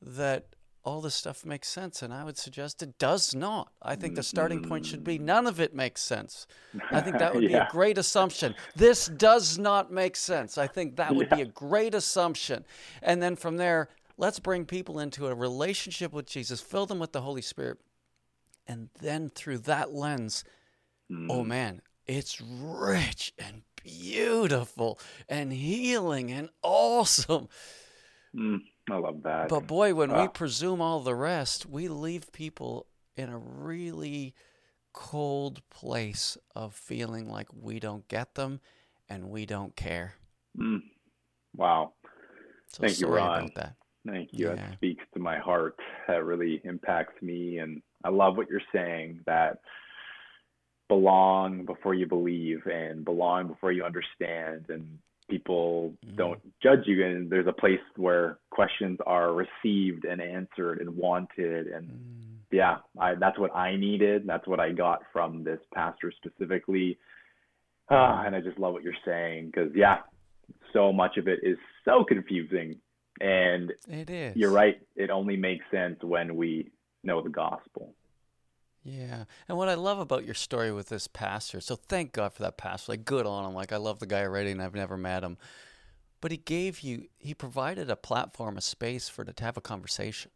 [0.00, 0.46] that
[0.82, 2.00] all this stuff makes sense.
[2.00, 3.72] And I would suggest it does not.
[3.82, 6.46] I think the starting point should be none of it makes sense.
[6.90, 7.48] I think that would yeah.
[7.48, 8.54] be a great assumption.
[8.74, 10.56] This does not make sense.
[10.56, 11.36] I think that would yeah.
[11.36, 12.64] be a great assumption.
[13.02, 17.12] And then from there, let's bring people into a relationship with Jesus, fill them with
[17.12, 17.78] the Holy Spirit.
[18.68, 20.44] And then through that lens,
[21.10, 21.26] mm.
[21.28, 27.48] oh man, it's rich and beautiful and healing and awesome.
[28.34, 28.60] Mm.
[28.90, 29.48] I love that.
[29.48, 34.34] But boy, when uh, we presume all the rest, we leave people in a really
[34.92, 38.60] cold place of feeling like we don't get them
[39.08, 40.14] and we don't care.
[40.58, 40.82] Mm,
[41.54, 41.94] wow.
[42.68, 43.50] So Thank you, Ron.
[44.06, 44.48] Thank you.
[44.48, 44.54] Yeah.
[44.54, 45.76] That speaks to my heart.
[46.06, 47.58] That really impacts me.
[47.58, 49.58] And I love what you're saying that
[50.88, 56.16] belong before you believe and belong before you understand and people mm-hmm.
[56.16, 61.66] don't judge you and there's a place where questions are received and answered and wanted
[61.66, 62.36] and mm.
[62.52, 66.98] yeah I, that's what i needed that's what i got from this pastor specifically
[67.90, 69.98] uh, and i just love what you're saying because yeah
[70.72, 72.76] so much of it is so confusing
[73.20, 76.70] and it is you're right it only makes sense when we
[77.02, 77.92] know the gospel
[78.86, 79.24] yeah.
[79.48, 82.56] And what I love about your story with this pastor, so thank God for that
[82.56, 82.92] pastor.
[82.92, 83.52] Like, good on him.
[83.52, 85.38] Like, I love the guy already and I've never met him.
[86.20, 90.30] But he gave you, he provided a platform, a space for to have a conversation.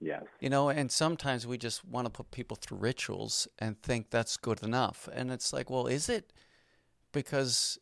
[0.00, 0.24] Yes.
[0.40, 4.38] You know, and sometimes we just want to put people through rituals and think that's
[4.38, 5.06] good enough.
[5.12, 6.32] And it's like, well, is it?
[7.12, 7.78] Because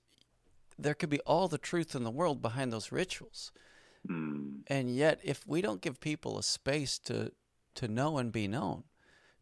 [0.77, 3.53] there could be all the truth in the world behind those rituals.
[4.09, 4.63] Mm.
[4.67, 7.33] And yet, if we don't give people a space to,
[7.77, 8.85] to know and be known,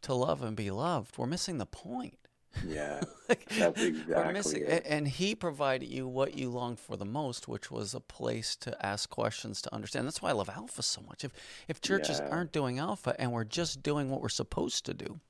[0.03, 1.19] to love and be loved.
[1.19, 2.19] We're missing the point.
[2.67, 4.83] Yeah, like, that's exactly missing, it.
[4.87, 8.85] And he provided you what you longed for the most, which was a place to
[8.85, 10.07] ask questions to understand.
[10.07, 11.25] That's why I love Alpha so much.
[11.25, 11.33] If
[11.69, 12.31] if churches yeah.
[12.31, 15.21] aren't doing Alpha and we're just doing what we're supposed to do,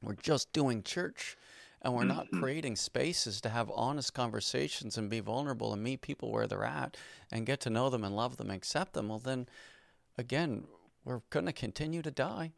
[0.00, 1.36] we're just doing church,
[1.82, 6.30] and we're not creating spaces to have honest conversations and be vulnerable and meet people
[6.30, 6.96] where they're at
[7.30, 9.08] and get to know them and love them and accept them.
[9.08, 9.48] Well, then,
[10.16, 10.64] again,
[11.04, 12.52] we're going to continue to die.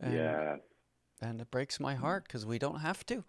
[0.00, 0.56] And, yeah.
[1.22, 3.24] And it breaks my heart because we don't have to.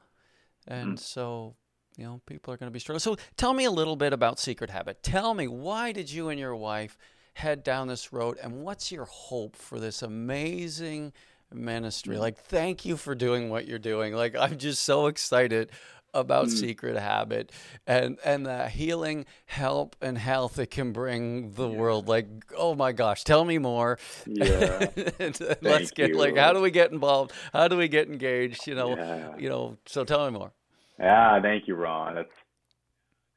[0.67, 0.99] And mm.
[0.99, 1.55] so,
[1.97, 2.99] you know, people are going to be struggling.
[2.99, 5.01] So tell me a little bit about Secret Habit.
[5.03, 6.97] Tell me, why did you and your wife
[7.33, 8.37] head down this road?
[8.41, 11.13] And what's your hope for this amazing
[11.53, 12.17] ministry?
[12.17, 12.19] Mm.
[12.19, 14.13] Like, thank you for doing what you're doing.
[14.13, 15.71] Like, I'm just so excited
[16.13, 16.51] about mm.
[16.51, 17.51] secret habit
[17.85, 21.77] and and the healing help and health it can bring the yeah.
[21.77, 24.87] world like oh my gosh tell me more yeah
[25.61, 26.17] let's get you.
[26.17, 29.35] like how do we get involved how do we get engaged you know yeah.
[29.37, 30.51] you know so tell me more
[30.99, 32.29] yeah thank you ron that's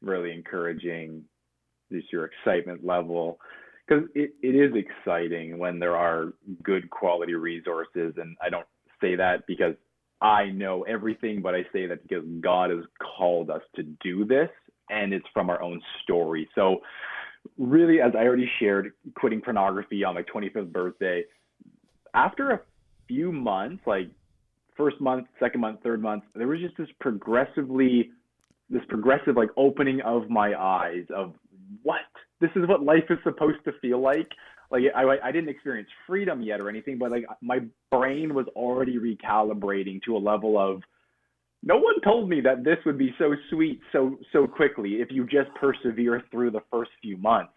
[0.00, 1.22] really encouraging
[1.92, 3.38] just your excitement level
[3.86, 8.66] because it, it is exciting when there are good quality resources and i don't
[9.00, 9.74] say that because
[10.22, 12.84] I know everything, but I say that because God has
[13.16, 14.50] called us to do this
[14.90, 16.48] and it's from our own story.
[16.54, 16.80] So,
[17.58, 21.24] really, as I already shared, quitting pornography on my 25th birthday,
[22.12, 22.60] after a
[23.08, 24.10] few months, like
[24.76, 28.10] first month, second month, third month, there was just this progressively,
[28.68, 31.34] this progressive like opening of my eyes of
[31.82, 32.00] what
[32.40, 34.28] this is what life is supposed to feel like
[34.70, 38.98] like I, I didn't experience freedom yet or anything, but like my brain was already
[38.98, 40.82] recalibrating to a level of
[41.62, 45.24] no one told me that this would be so sweet so so quickly if you
[45.24, 47.52] just persevere through the first few months.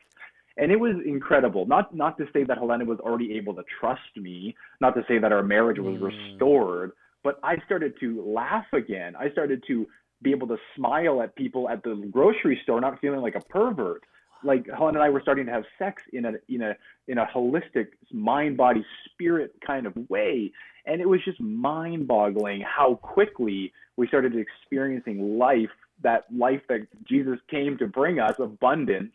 [0.56, 1.66] And it was incredible.
[1.66, 5.20] Not not to say that Helena was already able to trust me, not to say
[5.20, 6.12] that our marriage was mm.
[6.12, 6.92] restored,
[7.24, 9.16] but I started to laugh again.
[9.16, 9.88] I started to
[10.22, 14.04] be able to smile at people at the grocery store, not feeling like a pervert
[14.44, 16.76] like Helen and I were starting to have sex in a in a
[17.08, 20.52] in a holistic mind body spirit kind of way.
[20.86, 25.70] And it was just mind boggling how quickly we started experiencing life
[26.02, 29.14] that life that Jesus came to bring us abundance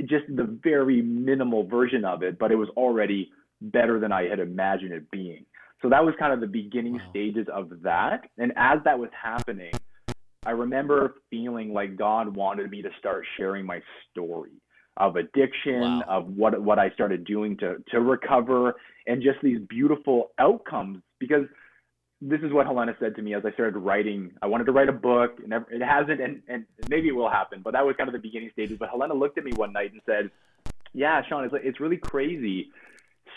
[0.00, 4.40] just the very minimal version of it but it was already better than I had
[4.40, 5.44] imagined it being.
[5.82, 7.10] So that was kind of the beginning wow.
[7.10, 8.28] stages of that.
[8.38, 9.72] And as that was happening
[10.44, 14.52] I remember feeling like God wanted me to start sharing my story
[14.96, 16.04] of addiction, wow.
[16.08, 18.74] of what what I started doing to to recover,
[19.06, 21.02] and just these beautiful outcomes.
[21.18, 21.44] Because
[22.22, 24.30] this is what Helena said to me as I started writing.
[24.40, 27.60] I wanted to write a book, and it hasn't, and and maybe it will happen.
[27.62, 28.78] But that was kind of the beginning stages.
[28.78, 30.30] But Helena looked at me one night and said,
[30.94, 32.70] "Yeah, Sean, it's it's really crazy."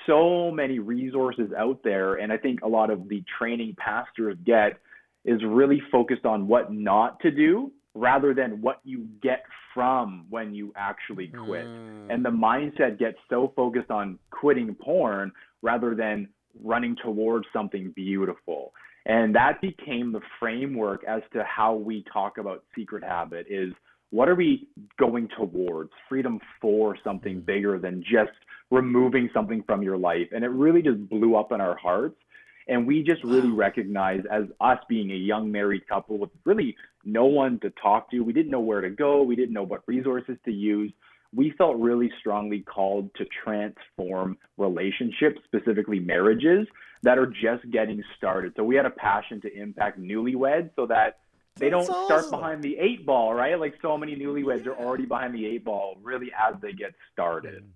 [0.06, 4.80] So many resources out there, and I think a lot of the training pastors get
[5.26, 9.44] is really focused on what not to do rather than what you get
[9.74, 11.66] from when you actually quit.
[11.66, 12.14] Mm.
[12.14, 16.28] And the mindset gets so focused on quitting porn rather than
[16.64, 18.74] running towards something beautiful.
[19.06, 23.74] And that became the framework as to how we talk about secret habit is
[24.12, 24.68] what are we
[25.00, 25.92] going towards?
[26.08, 27.46] Freedom for something Mm.
[27.46, 28.32] bigger than just
[28.70, 30.28] removing something from your life.
[30.32, 32.20] And it really just blew up in our hearts.
[32.68, 33.58] And we just really Wow.
[33.58, 38.22] recognized as us being a young married couple with really no one to talk to,
[38.22, 40.92] we didn't know where to go, we didn't know what resources to use.
[41.36, 46.68] We felt really strongly called to transform relationships, specifically marriages
[47.02, 48.54] that are just getting started.
[48.56, 51.20] So we had a passion to impact newlyweds so that
[51.58, 53.60] they That's don't start behind the eight ball, right?
[53.60, 57.64] Like so many newlyweds are already behind the eight ball really as they get started.
[57.64, 57.70] Mm.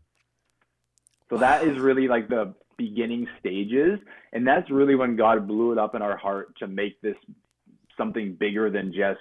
[1.30, 4.00] So that is really like the beginning stages.
[4.34, 7.16] And that's really when God blew it up in our heart to make this
[7.98, 9.20] something bigger than just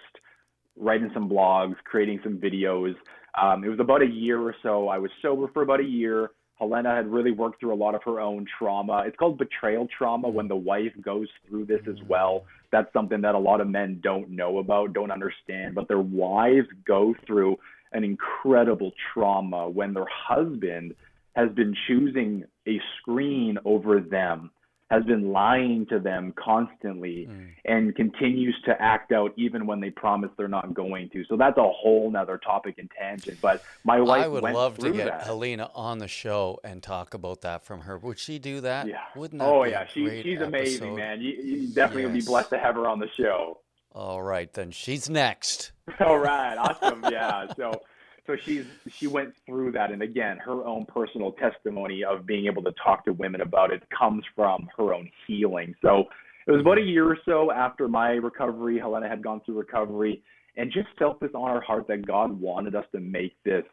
[0.76, 2.94] writing some blogs, creating some videos.
[3.40, 4.88] Um, it was about a year or so.
[4.88, 6.30] I was sober for about a year.
[6.58, 9.04] Helena had really worked through a lot of her own trauma.
[9.06, 12.44] It's called betrayal trauma when the wife goes through this as well.
[12.72, 16.68] That's something that a lot of men don't know about, don't understand, but their wives
[16.86, 17.56] go through
[17.92, 20.94] an incredible trauma when their husband
[21.36, 24.50] has been choosing a screen over them,
[24.90, 27.48] has been lying to them constantly, Mm.
[27.64, 31.24] and continues to act out even when they promise they're not going to.
[31.28, 33.38] So that's a whole nother topic and tangent.
[33.42, 35.22] But my wife I would love to get that.
[35.24, 37.98] Helena on the show and talk about that from her.
[37.98, 38.86] Would she do that?
[38.86, 39.00] Yeah.
[39.14, 41.20] Wouldn't that oh yeah, she, she's amazing, man.
[41.20, 43.58] You, you definitely would be blessed to have her on the show.
[43.92, 45.72] All right, then she's next.
[46.00, 47.02] All right, awesome.
[47.10, 47.46] Yeah.
[47.56, 47.80] So
[48.26, 52.62] so she's she went through that and again, her own personal testimony of being able
[52.62, 55.74] to talk to women about it comes from her own healing.
[55.82, 56.04] So
[56.46, 60.22] it was about a year or so after my recovery, Helena had gone through recovery
[60.56, 63.64] and just felt this on our heart that God wanted us to make this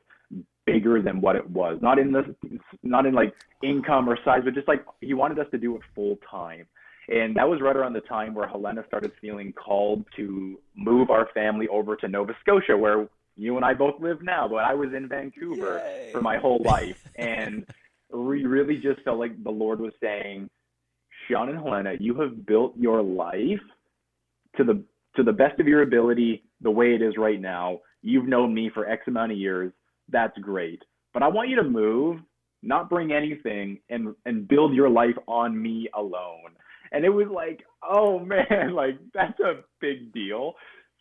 [0.65, 1.79] bigger than what it was.
[1.81, 2.35] Not in the
[2.81, 5.81] not in like income or size, but just like he wanted us to do it
[5.95, 6.65] full time.
[7.09, 11.27] And that was right around the time where Helena started feeling called to move our
[11.33, 14.93] family over to Nova Scotia, where you and I both live now, but I was
[14.93, 16.11] in Vancouver Yay.
[16.11, 17.07] for my whole life.
[17.15, 17.65] And
[18.11, 20.49] we really just felt like the Lord was saying,
[21.27, 23.61] Sean and Helena, you have built your life
[24.57, 24.83] to the
[25.15, 27.79] to the best of your ability, the way it is right now.
[28.01, 29.71] You've known me for X amount of years.
[30.09, 30.81] That's great.
[31.13, 32.19] But I want you to move,
[32.61, 36.51] not bring anything, and and build your life on me alone.
[36.91, 40.53] And it was like, oh man, like that's a big deal.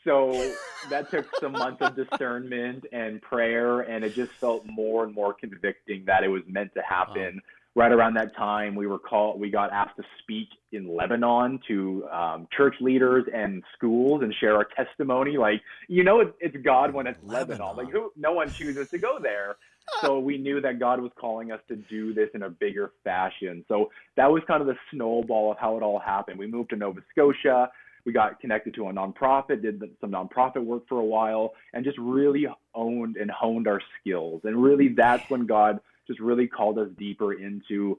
[0.04, 0.52] So
[0.90, 5.32] that took some months of discernment and prayer, and it just felt more and more
[5.32, 7.40] convicting that it was meant to happen.
[7.74, 12.06] Right around that time, we were called, we got asked to speak in Lebanon to
[12.12, 15.38] um, church leaders and schools and share our testimony.
[15.38, 17.60] Like, you know, it's, it's God when it's Lebanon.
[17.68, 17.76] Lebanon.
[17.76, 18.12] Like, who?
[18.14, 19.56] No one chooses to go there.
[20.02, 23.64] So we knew that God was calling us to do this in a bigger fashion.
[23.68, 26.38] So that was kind of the snowball of how it all happened.
[26.38, 27.70] We moved to Nova Scotia
[28.04, 31.98] we got connected to a nonprofit, did some nonprofit work for a while, and just
[31.98, 34.42] really owned and honed our skills.
[34.44, 37.98] And really, that's when God just really called us deeper into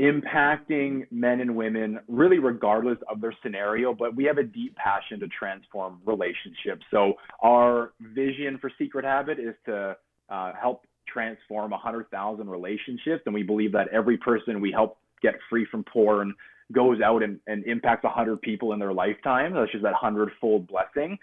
[0.00, 3.92] impacting men and women, really regardless of their scenario.
[3.92, 6.84] But we have a deep passion to transform relationships.
[6.90, 9.96] So our vision for Secret Habit is to
[10.28, 15.66] uh, help transform 100,000 relationships, and we believe that every person we help get free
[15.70, 16.34] from porn
[16.72, 19.54] goes out and, and impacts 100 people in their lifetime.
[19.54, 21.18] That's just that hundredfold blessing.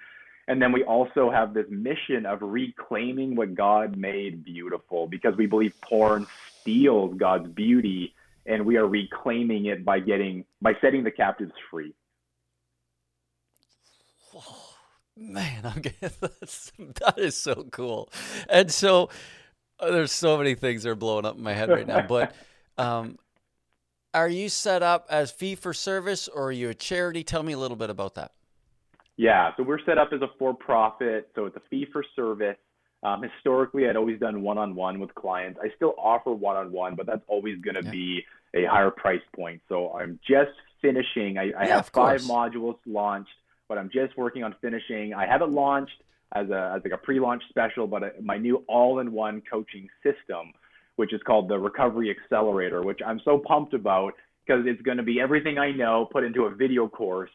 [0.47, 5.47] And then we also have this mission of reclaiming what God made beautiful because we
[5.47, 6.27] believe porn
[6.61, 8.13] steals God's beauty
[8.45, 11.93] and we are reclaiming it by getting by setting the captives free.
[14.35, 14.73] Oh,
[15.17, 18.11] man, I'm getting, that's, that is so cool.
[18.47, 19.09] And so
[19.79, 22.05] uh, there's so many things that are blowing up in my head right now.
[22.05, 22.35] But
[22.77, 23.17] um,
[24.15, 27.21] are you set up as fee for service or are you a charity?
[27.23, 28.31] Tell me a little bit about that.
[29.17, 32.55] Yeah, so we're set up as a for-profit, so it's a fee for service.
[33.03, 35.59] Um, historically, I'd always done one-on-one with clients.
[35.61, 37.91] I still offer one-on-one, but that's always going to Yeah.
[37.91, 39.61] be a higher price point.
[39.69, 40.51] So I'm just
[40.81, 41.37] finishing.
[41.37, 42.27] I, I Yeah, have five course.
[42.27, 43.29] modules launched,
[43.67, 45.13] but I'm just working on finishing.
[45.13, 46.01] I have it launched
[46.33, 50.53] as a as like a pre-launch special, but uh my new all-in-one coaching system,
[50.95, 54.13] which is called the Recovery Accelerator, which I'm so pumped about
[54.45, 57.31] because it's going to be everything I know put into a video course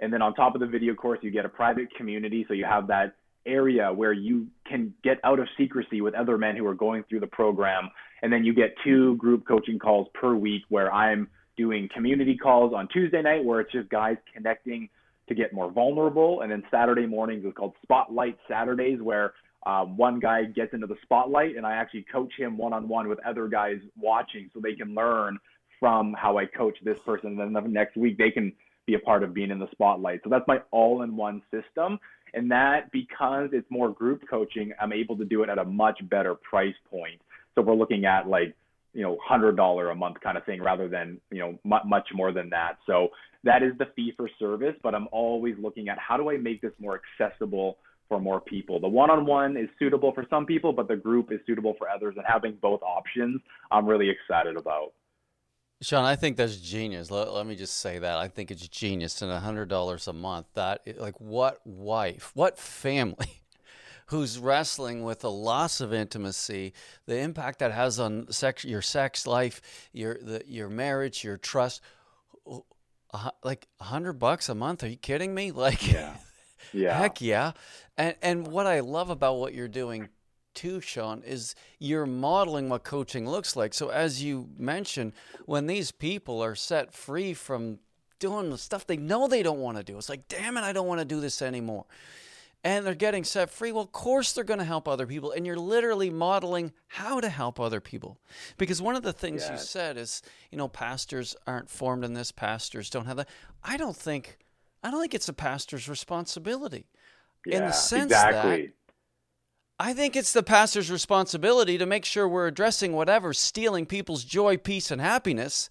[0.00, 2.44] and then on top of the video course, you get a private community.
[2.48, 3.14] So you have that
[3.46, 7.20] area where you can get out of secrecy with other men who are going through
[7.20, 7.90] the program.
[8.22, 12.74] And then you get two group coaching calls per week where I'm doing community calls
[12.74, 14.88] on Tuesday night where it's just guys connecting
[15.28, 16.40] to get more vulnerable.
[16.40, 19.34] And then Saturday mornings is called Spotlight Saturdays, where
[19.66, 23.08] um, one guy gets into the spotlight and I actually coach him one on one
[23.08, 25.38] with other guys watching so they can learn
[25.80, 27.38] from how I coach this person.
[27.40, 28.52] And then the next week they can
[28.86, 30.20] be a part of being in the spotlight.
[30.22, 31.98] So that's my all in one system.
[32.34, 35.98] And that because it's more group coaching, I'm able to do it at a much
[36.10, 37.20] better price point.
[37.54, 38.54] So we're looking at like,
[38.92, 42.08] you know, hundred dollar a month kind of thing rather than, you know, m- much
[42.12, 42.78] more than that.
[42.86, 43.08] So
[43.44, 46.60] that is the fee for service, but I'm always looking at how do I make
[46.60, 48.80] this more accessible for more people.
[48.80, 52.24] The one-on-one is suitable for some people, but the group is suitable for others and
[52.26, 53.40] having both options,
[53.70, 54.92] I'm really excited about.
[55.82, 57.10] Sean, I think that's genius.
[57.10, 58.16] Let, let me just say that.
[58.16, 60.46] I think it's genius and $100 a month.
[60.54, 63.42] That like what wife, what family
[64.06, 66.72] who's wrestling with the loss of intimacy,
[67.06, 69.60] the impact that has on sex, your sex life,
[69.92, 71.82] your the, your marriage, your trust.
[73.44, 74.82] Like a hundred bucks a month?
[74.82, 75.50] Are you kidding me?
[75.52, 76.16] Like, yeah,
[76.74, 77.52] yeah, heck yeah.
[77.96, 80.08] And and what I love about what you're doing
[80.54, 83.74] too, Sean, is you're modeling what coaching looks like.
[83.74, 85.12] So as you mentioned,
[85.46, 87.78] when these people are set free from
[88.20, 90.72] doing the stuff they know they don't want to do, it's like, damn it, I
[90.72, 91.86] don't want to do this anymore
[92.64, 95.32] and they're getting set free, well, of course they're going to help other people.
[95.32, 98.18] And you're literally modeling how to help other people.
[98.56, 99.50] Because one of the things yes.
[99.50, 103.28] you said is, you know, pastors aren't formed in this, pastors don't have that.
[103.62, 104.38] I don't think,
[104.84, 106.86] I don't think it's a pastor's responsibility.
[107.46, 108.66] Yeah, in the sense exactly.
[108.66, 108.72] that
[109.78, 114.56] I think it's the pastor's responsibility to make sure we're addressing whatever's stealing people's joy,
[114.56, 115.68] peace, and happiness.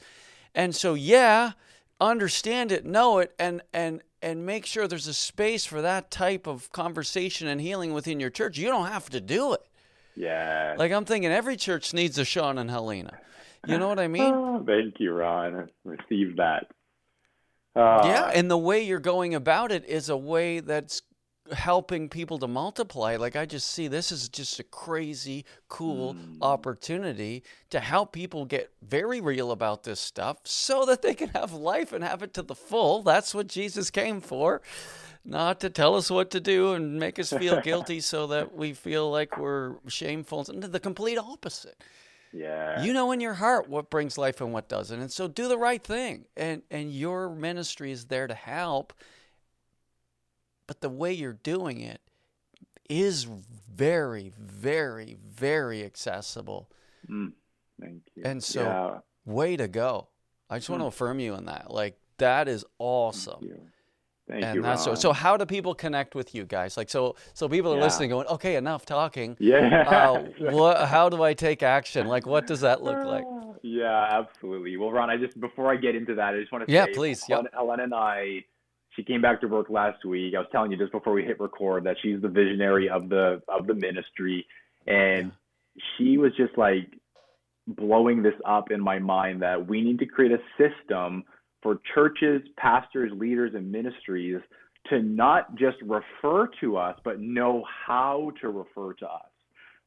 [0.54, 1.54] And so, yeah,
[2.02, 6.48] understand it, know it, and and and make sure there's a space for that type
[6.48, 8.58] of conversation and healing within your church.
[8.58, 9.62] You don't have to do it.
[10.16, 10.76] Yeah.
[10.78, 13.18] Like I'm thinking every church needs a Sean and Helena.
[13.66, 14.24] You know what I mean?
[14.34, 15.56] oh, thank you, Ron.
[15.56, 16.68] I received that.
[17.76, 21.02] Uh, yeah, and the way you're going about it is a way that's
[21.52, 23.16] helping people to multiply.
[23.18, 26.38] Like I just see this is just a crazy cool mm.
[26.42, 31.52] opportunity to help people get very real about this stuff so that they can have
[31.52, 33.04] life and have it to the full.
[33.04, 34.62] That's what Jesus came for.
[35.26, 38.74] Not to tell us what to do and make us feel guilty so that we
[38.74, 40.44] feel like we're shameful.
[40.44, 41.82] The complete opposite.
[42.34, 42.84] Yeah.
[42.84, 45.00] You know in your heart what brings life and what doesn't.
[45.00, 46.26] And so do the right thing.
[46.36, 48.94] And and your ministry is there to help
[50.68, 52.02] but the way you're doing it
[52.90, 56.70] is very, very, very accessible.
[57.10, 57.34] Mm,
[57.80, 58.24] thank you.
[58.26, 59.00] And so, yeah.
[59.26, 60.10] way to go.
[60.50, 60.72] I just mm.
[60.72, 61.72] want to affirm you in that.
[61.72, 63.70] Like, that is awesome.
[64.28, 64.96] Thank and you, that's Ron.
[64.96, 65.10] so.
[65.10, 66.78] So, how do people connect with you guys?
[66.78, 67.84] Like, so, so people are yeah.
[67.84, 69.36] listening, going, "Okay, enough talking.
[69.40, 69.84] Yeah.
[69.86, 70.88] Uh, what?
[70.88, 72.08] How do I take action?
[72.08, 73.26] Like, what does that look like?"
[73.66, 74.76] Yeah, absolutely.
[74.76, 76.92] Well, Ron, I just before I get into that, I just want to yeah, say,
[76.92, 77.24] please.
[77.26, 77.54] Helen, yep.
[77.54, 78.44] Helen and I
[78.96, 80.36] she came back to work last week.
[80.36, 83.42] I was telling you just before we hit record that she's the visionary of the
[83.48, 84.46] of the ministry,
[84.86, 85.32] and
[85.98, 86.90] she was just like
[87.68, 91.24] blowing this up in my mind that we need to create a system
[91.64, 94.42] for churches, pastors, leaders, and ministries
[94.90, 99.22] to not just refer to us, but know how to refer to us.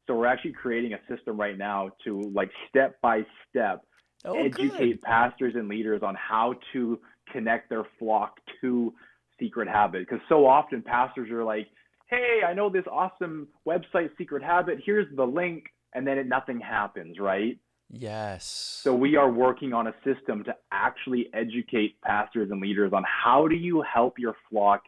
[0.06, 3.84] So we're actually creating a system right now to like step by step
[4.24, 5.02] oh, educate good.
[5.02, 6.98] pastors and leaders on how to
[7.30, 8.94] connect their flock to
[9.38, 10.06] Secret Habit.
[10.08, 11.68] Because so often pastors are like,
[12.08, 14.78] hey, I know this awesome website, Secret Habit.
[14.84, 15.64] Here's the link.
[15.94, 17.58] And then it, nothing happens, right?
[17.90, 18.80] Yes.
[18.82, 23.46] So we are working on a system to actually educate pastors and leaders on how
[23.46, 24.82] do you help your flock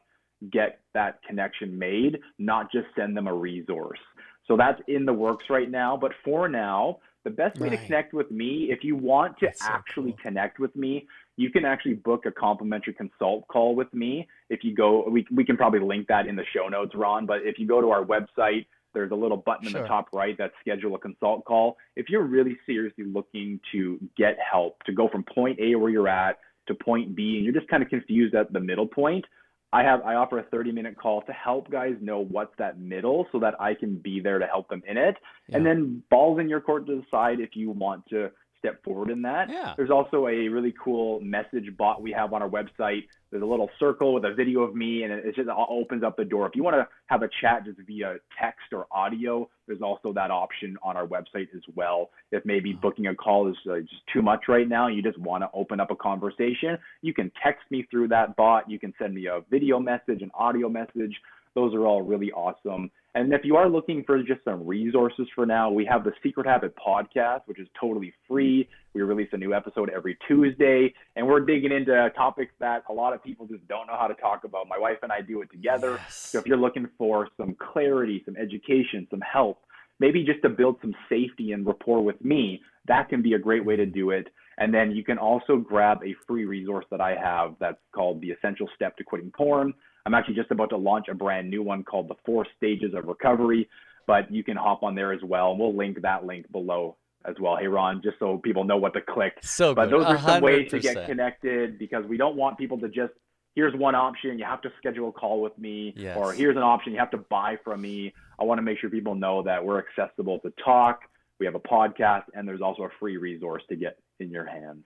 [0.50, 3.98] get that connection made, not just send them a resource.
[4.46, 5.96] So that's in the works right now.
[5.96, 7.78] But for now, the best way right.
[7.78, 10.22] to connect with me, if you want to that's actually so cool.
[10.22, 14.26] connect with me, you can actually book a complimentary consult call with me.
[14.48, 17.26] If you go, we, we can probably link that in the show notes, Ron.
[17.26, 19.78] But if you go to our website, there's a little button sure.
[19.78, 21.76] in the top right that schedule a consult call.
[21.96, 26.08] If you're really seriously looking to get help, to go from point A where you're
[26.08, 29.24] at to point B, and you're just kind of confused at the middle point,
[29.72, 33.26] I have I offer a 30 minute call to help guys know what's that middle
[33.32, 35.16] so that I can be there to help them in it.
[35.48, 35.56] Yeah.
[35.56, 39.22] And then balls in your court to decide if you want to step forward in
[39.22, 39.48] that.
[39.50, 39.74] Yeah.
[39.76, 43.04] There's also a really cool message bot we have on our website.
[43.30, 46.24] There's a little circle with a video of me, and it just opens up the
[46.24, 46.46] door.
[46.46, 50.30] If you want to have a chat just via text or audio, there's also that
[50.30, 52.10] option on our website as well.
[52.32, 55.42] If maybe booking a call is uh, just too much right now, you just want
[55.42, 58.68] to open up a conversation, you can text me through that bot.
[58.68, 61.14] You can send me a video message, an audio message.
[61.54, 62.90] Those are all really awesome.
[63.18, 66.46] And if you are looking for just some resources for now, we have the Secret
[66.46, 68.68] Habit podcast, which is totally free.
[68.94, 73.12] We release a new episode every Tuesday, and we're digging into topics that a lot
[73.14, 74.68] of people just don't know how to talk about.
[74.68, 75.98] My wife and I do it together.
[76.00, 76.14] Yes.
[76.14, 79.64] So if you're looking for some clarity, some education, some help,
[79.98, 83.64] maybe just to build some safety and rapport with me, that can be a great
[83.64, 84.28] way to do it.
[84.58, 88.30] And then you can also grab a free resource that I have that's called The
[88.30, 89.74] Essential Step to Quitting Porn.
[90.08, 93.04] I'm actually just about to launch a brand new one called The Four Stages of
[93.04, 93.68] Recovery,
[94.06, 95.50] but you can hop on there as well.
[95.50, 96.96] And we'll link that link below
[97.26, 97.58] as well.
[97.58, 99.34] Hey, Ron, just so people know what to click.
[99.42, 100.42] So But those are some 100%.
[100.42, 103.12] ways to get connected because we don't want people to just,
[103.54, 106.16] here's one option, you have to schedule a call with me, yes.
[106.16, 108.14] or here's an option, you have to buy from me.
[108.40, 111.00] I want to make sure people know that we're accessible to talk.
[111.38, 114.84] We have a podcast, and there's also a free resource to get in your hands.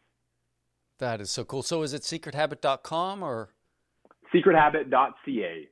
[0.98, 1.62] That is so cool.
[1.62, 3.50] So is it secrethabit.com or?
[4.34, 5.68] secrethabit.ca.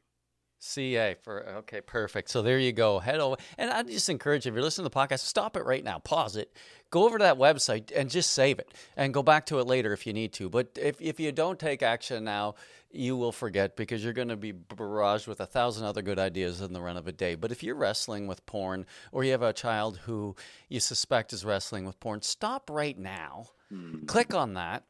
[0.63, 2.29] CA for okay, perfect.
[2.29, 2.99] So there you go.
[2.99, 5.65] Head over, and I just encourage you, if you're listening to the podcast, stop it
[5.65, 6.55] right now, pause it,
[6.91, 9.95] go over to that website, and just save it, and go back to it later
[9.95, 10.51] if you need to.
[10.51, 12.57] But if if you don't take action now,
[12.91, 16.61] you will forget because you're going to be barraged with a thousand other good ideas
[16.61, 17.37] in the run of a day.
[17.37, 20.37] But if you're wrestling with porn, or you have a child who
[20.69, 23.47] you suspect is wrestling with porn, stop right now.
[23.73, 24.07] Mm.
[24.07, 24.85] Click on that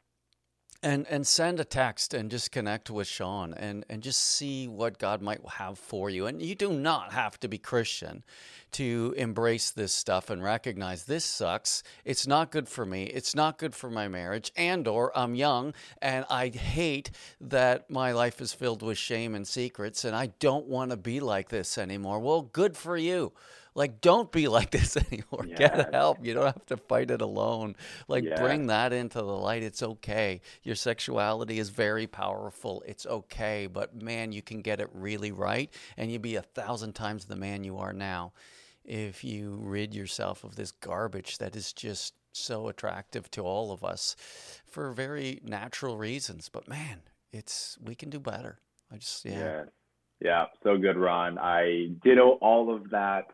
[0.82, 4.98] and and send a text and just connect with Sean and and just see what
[4.98, 6.26] God might have for you.
[6.26, 8.22] And you do not have to be Christian
[8.72, 11.82] to embrace this stuff and recognize this sucks.
[12.04, 13.04] It's not good for me.
[13.04, 17.10] It's not good for my marriage and or I'm young and I hate
[17.40, 21.20] that my life is filled with shame and secrets and I don't want to be
[21.20, 22.20] like this anymore.
[22.20, 23.32] Well, good for you.
[23.74, 25.46] Like, don't be like this anymore.
[25.46, 25.58] Yes.
[25.58, 26.24] Get help.
[26.24, 27.76] You don't have to fight it alone.
[28.08, 28.38] Like, yes.
[28.40, 29.62] bring that into the light.
[29.62, 30.40] It's okay.
[30.62, 32.82] Your sexuality is very powerful.
[32.86, 33.66] It's okay.
[33.66, 37.36] But man, you can get it really right, and you'd be a thousand times the
[37.36, 38.32] man you are now
[38.84, 43.84] if you rid yourself of this garbage that is just so attractive to all of
[43.84, 44.16] us
[44.66, 46.48] for very natural reasons.
[46.48, 47.02] But man,
[47.32, 48.58] it's we can do better.
[48.92, 49.38] I just yeah.
[49.38, 49.62] Yeah,
[50.20, 51.38] yeah so good, Ron.
[51.38, 53.26] I ditto all of that.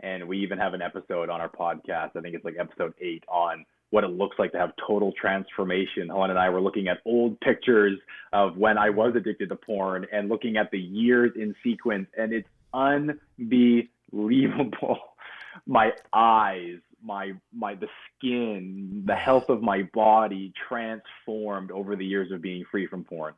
[0.00, 2.16] And we even have an episode on our podcast.
[2.16, 6.08] I think it's like episode eight on what it looks like to have total transformation.
[6.08, 7.98] Helen and I were looking at old pictures
[8.32, 12.32] of when I was addicted to porn and looking at the years in sequence, and
[12.32, 14.98] it's unbelievable.
[15.66, 17.88] my eyes, my my the
[18.18, 23.34] skin, the health of my body transformed over the years of being free from porn.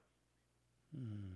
[0.99, 1.36] Mm.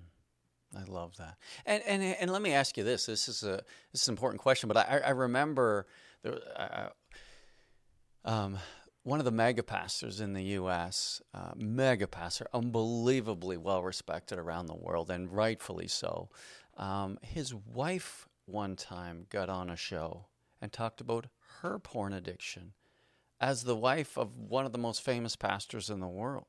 [0.77, 1.37] I love that.
[1.67, 3.07] And and and let me ask you this.
[3.07, 3.63] This is a
[3.93, 5.87] this is an important question, but I I remember
[6.23, 6.93] there,
[8.25, 8.59] um,
[9.03, 11.23] one of the mega pastors in the U.S.
[11.35, 16.29] Uh, mega pastor, unbelievably well respected around the world, and rightfully so.
[16.77, 20.27] Um, his wife one time got on a show
[20.61, 21.27] and talked about
[21.61, 22.73] her porn addiction
[23.41, 26.47] as the wife of one of the most famous pastors in the world,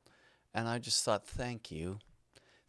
[0.52, 1.98] and I just thought, thank you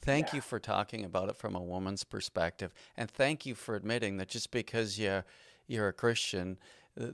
[0.03, 0.35] Thank yeah.
[0.35, 4.27] you for talking about it from a woman's perspective, and thank you for admitting that
[4.27, 5.23] just because you
[5.65, 6.57] you're a Christian,
[6.99, 7.07] uh,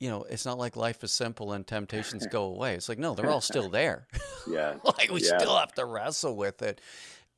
[0.00, 2.74] you know, it's not like life is simple and temptations go away.
[2.74, 4.08] It's like no, they're all still there.
[4.48, 5.38] Yeah, like we yeah.
[5.38, 6.80] still have to wrestle with it,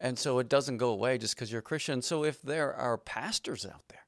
[0.01, 2.01] and so it doesn't go away just because you're a Christian.
[2.01, 4.07] So if there are pastors out there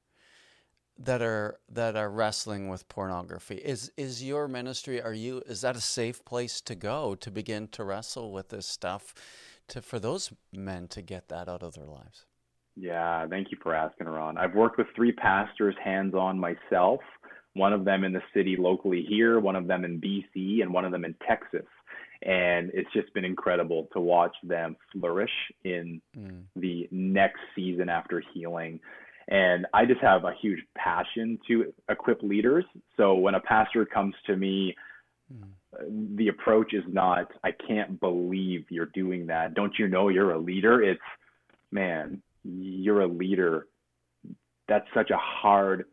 [0.99, 5.03] that are that are wrestling with pornography, is is your ministry?
[5.03, 8.67] Are you is that a safe place to go to begin to wrestle with this
[8.67, 9.15] stuff?
[9.71, 12.27] To for those men to get that out of their lives?
[12.77, 14.39] Yeah, thank you for asking, Ron.
[14.39, 17.01] I've worked with three pastors hands on myself,
[17.55, 20.85] one of them in the city locally here, one of them in BC, and one
[20.85, 21.67] of them in Texas.
[22.23, 25.33] And it's just been incredible to watch them flourish
[25.65, 26.43] in mm.
[26.55, 28.79] the next season after healing.
[29.29, 32.65] And I just have a huge passion to equip leaders.
[32.97, 34.77] So when a pastor comes to me
[35.33, 35.51] Mm.
[36.17, 39.55] The approach is not, I can't believe you're doing that.
[39.55, 40.83] Don't you know you're a leader?
[40.83, 41.01] It's,
[41.71, 43.69] man, you're a leader.
[44.69, 45.85] That's such a hard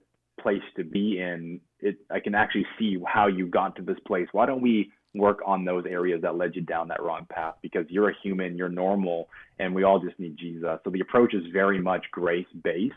[0.41, 1.59] place to be in.
[1.79, 4.27] It, I can actually see how you got to this place.
[4.31, 7.55] Why don't we work on those areas that led you down that wrong path?
[7.61, 10.79] Because you're a human, you're normal, and we all just need Jesus.
[10.83, 12.95] So the approach is very much grace based.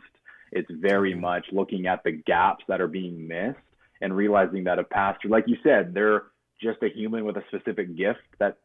[0.52, 1.20] It's very mm.
[1.20, 3.58] much looking at the gaps that are being missed
[4.00, 6.24] and realizing that a pastor, like you said, they're
[6.60, 8.58] just a human with a specific gift that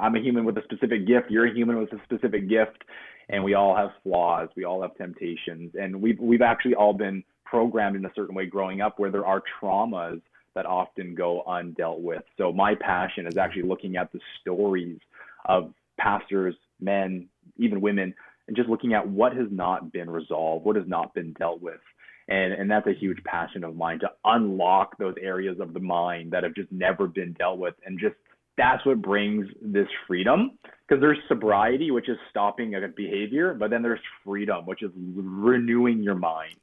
[0.00, 2.82] I'm a human with a specific gift, you're a human with a specific gift,
[3.28, 7.22] and we all have flaws, we all have temptations, and we've we've actually all been
[7.44, 10.20] programmed in a certain way growing up where there are traumas
[10.54, 12.22] that often go undealt with.
[12.36, 14.98] So my passion is actually looking at the stories
[15.44, 17.28] of pastors, men,
[17.58, 18.14] even women,
[18.48, 21.80] and just looking at what has not been resolved, what has not been dealt with,
[22.28, 26.32] And, and that's a huge passion of mine to unlock those areas of the mind
[26.32, 27.74] that have just never been dealt with.
[27.84, 28.14] And just
[28.56, 30.58] that's what brings this freedom.
[30.86, 36.02] Because there's sobriety which is stopping a behavior but then there's freedom which is renewing
[36.02, 36.56] your mind.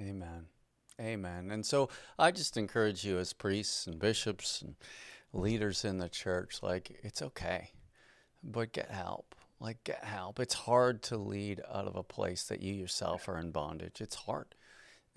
[0.00, 0.46] Amen.
[1.00, 1.50] Amen.
[1.50, 1.88] And so
[2.18, 4.74] i just encourage you as priests and bishops and
[5.32, 7.70] leaders in the church like it's okay
[8.42, 12.60] but get help like get help it's hard to lead out of a place that
[12.62, 14.54] you yourself are in bondage it's hard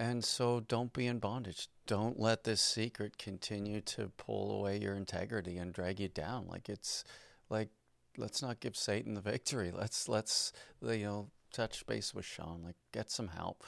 [0.01, 1.67] and so don't be in bondage.
[1.85, 6.47] Don't let this secret continue to pull away your integrity and drag you down.
[6.47, 7.03] Like it's
[7.51, 7.69] like
[8.17, 9.71] let's not give Satan the victory.
[9.75, 12.63] Let's let's you know touch base with Sean.
[12.63, 13.63] Like get some help.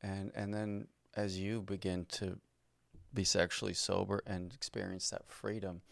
[0.00, 0.86] And and then
[1.16, 2.38] as you begin to
[3.12, 5.82] be sexually sober and experience that freedom,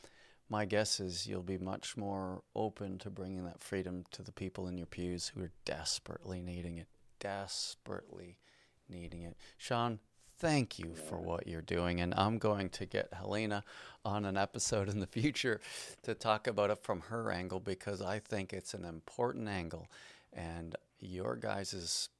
[0.53, 4.68] my guess is you'll be much more open to bringing that freedom to the people
[4.68, 6.88] in your pews who are desperately needing it.
[7.18, 8.36] Desperately
[8.86, 9.34] needing it.
[9.57, 9.98] Sean,
[10.38, 12.03] thank you for what you're doing.
[12.03, 13.64] And I'm going to get Helena
[14.05, 15.59] on an episode in the future
[16.03, 19.88] to talk about it from her angle because I think it's an important angle.
[20.34, 22.11] And your guys'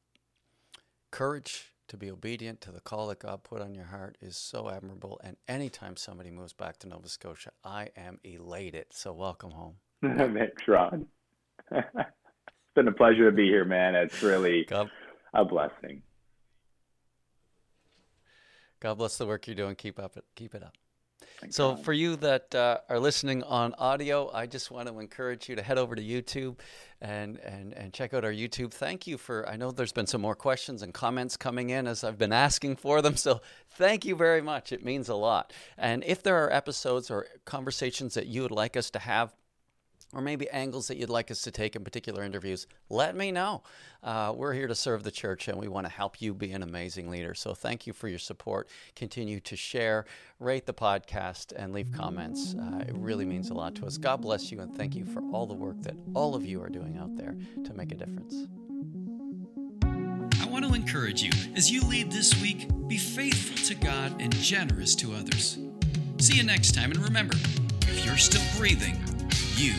[1.11, 4.70] courage to be obedient to the call that God put on your heart is so
[4.70, 5.20] admirable.
[5.22, 8.86] And anytime somebody moves back to Nova Scotia, I am elated.
[8.93, 9.74] So welcome home.
[10.03, 11.05] Thanks, Ron.
[11.70, 11.84] it's
[12.74, 13.95] been a pleasure to be here, man.
[13.95, 14.90] It's really God.
[15.34, 16.01] a blessing.
[18.80, 19.74] God bless the work you're doing.
[19.74, 20.24] Keep up it.
[20.34, 20.78] Keep it up.
[21.43, 21.84] Thank so, God.
[21.84, 25.62] for you that uh, are listening on audio, I just want to encourage you to
[25.62, 26.59] head over to YouTube
[27.03, 28.72] and, and, and check out our YouTube.
[28.72, 32.05] Thank you for, I know there's been some more questions and comments coming in as
[32.05, 33.16] I've been asking for them.
[33.16, 33.40] So,
[33.72, 34.72] thank you very much.
[34.72, 35.53] It means a lot.
[35.76, 39.34] And if there are episodes or conversations that you would like us to have,
[40.13, 43.63] or maybe angles that you'd like us to take in particular interviews, let me know.
[44.03, 46.63] Uh, we're here to serve the church and we want to help you be an
[46.63, 47.35] amazing leader.
[47.35, 48.69] So thank you for your support.
[48.95, 50.05] Continue to share,
[50.39, 52.55] rate the podcast, and leave comments.
[52.55, 53.97] Uh, it really means a lot to us.
[53.97, 56.69] God bless you and thank you for all the work that all of you are
[56.69, 58.35] doing out there to make a difference.
[60.43, 64.35] I want to encourage you as you lead this week, be faithful to God and
[64.37, 65.59] generous to others.
[66.19, 68.97] See you next time, and remember if you're still breathing,
[69.57, 69.75] you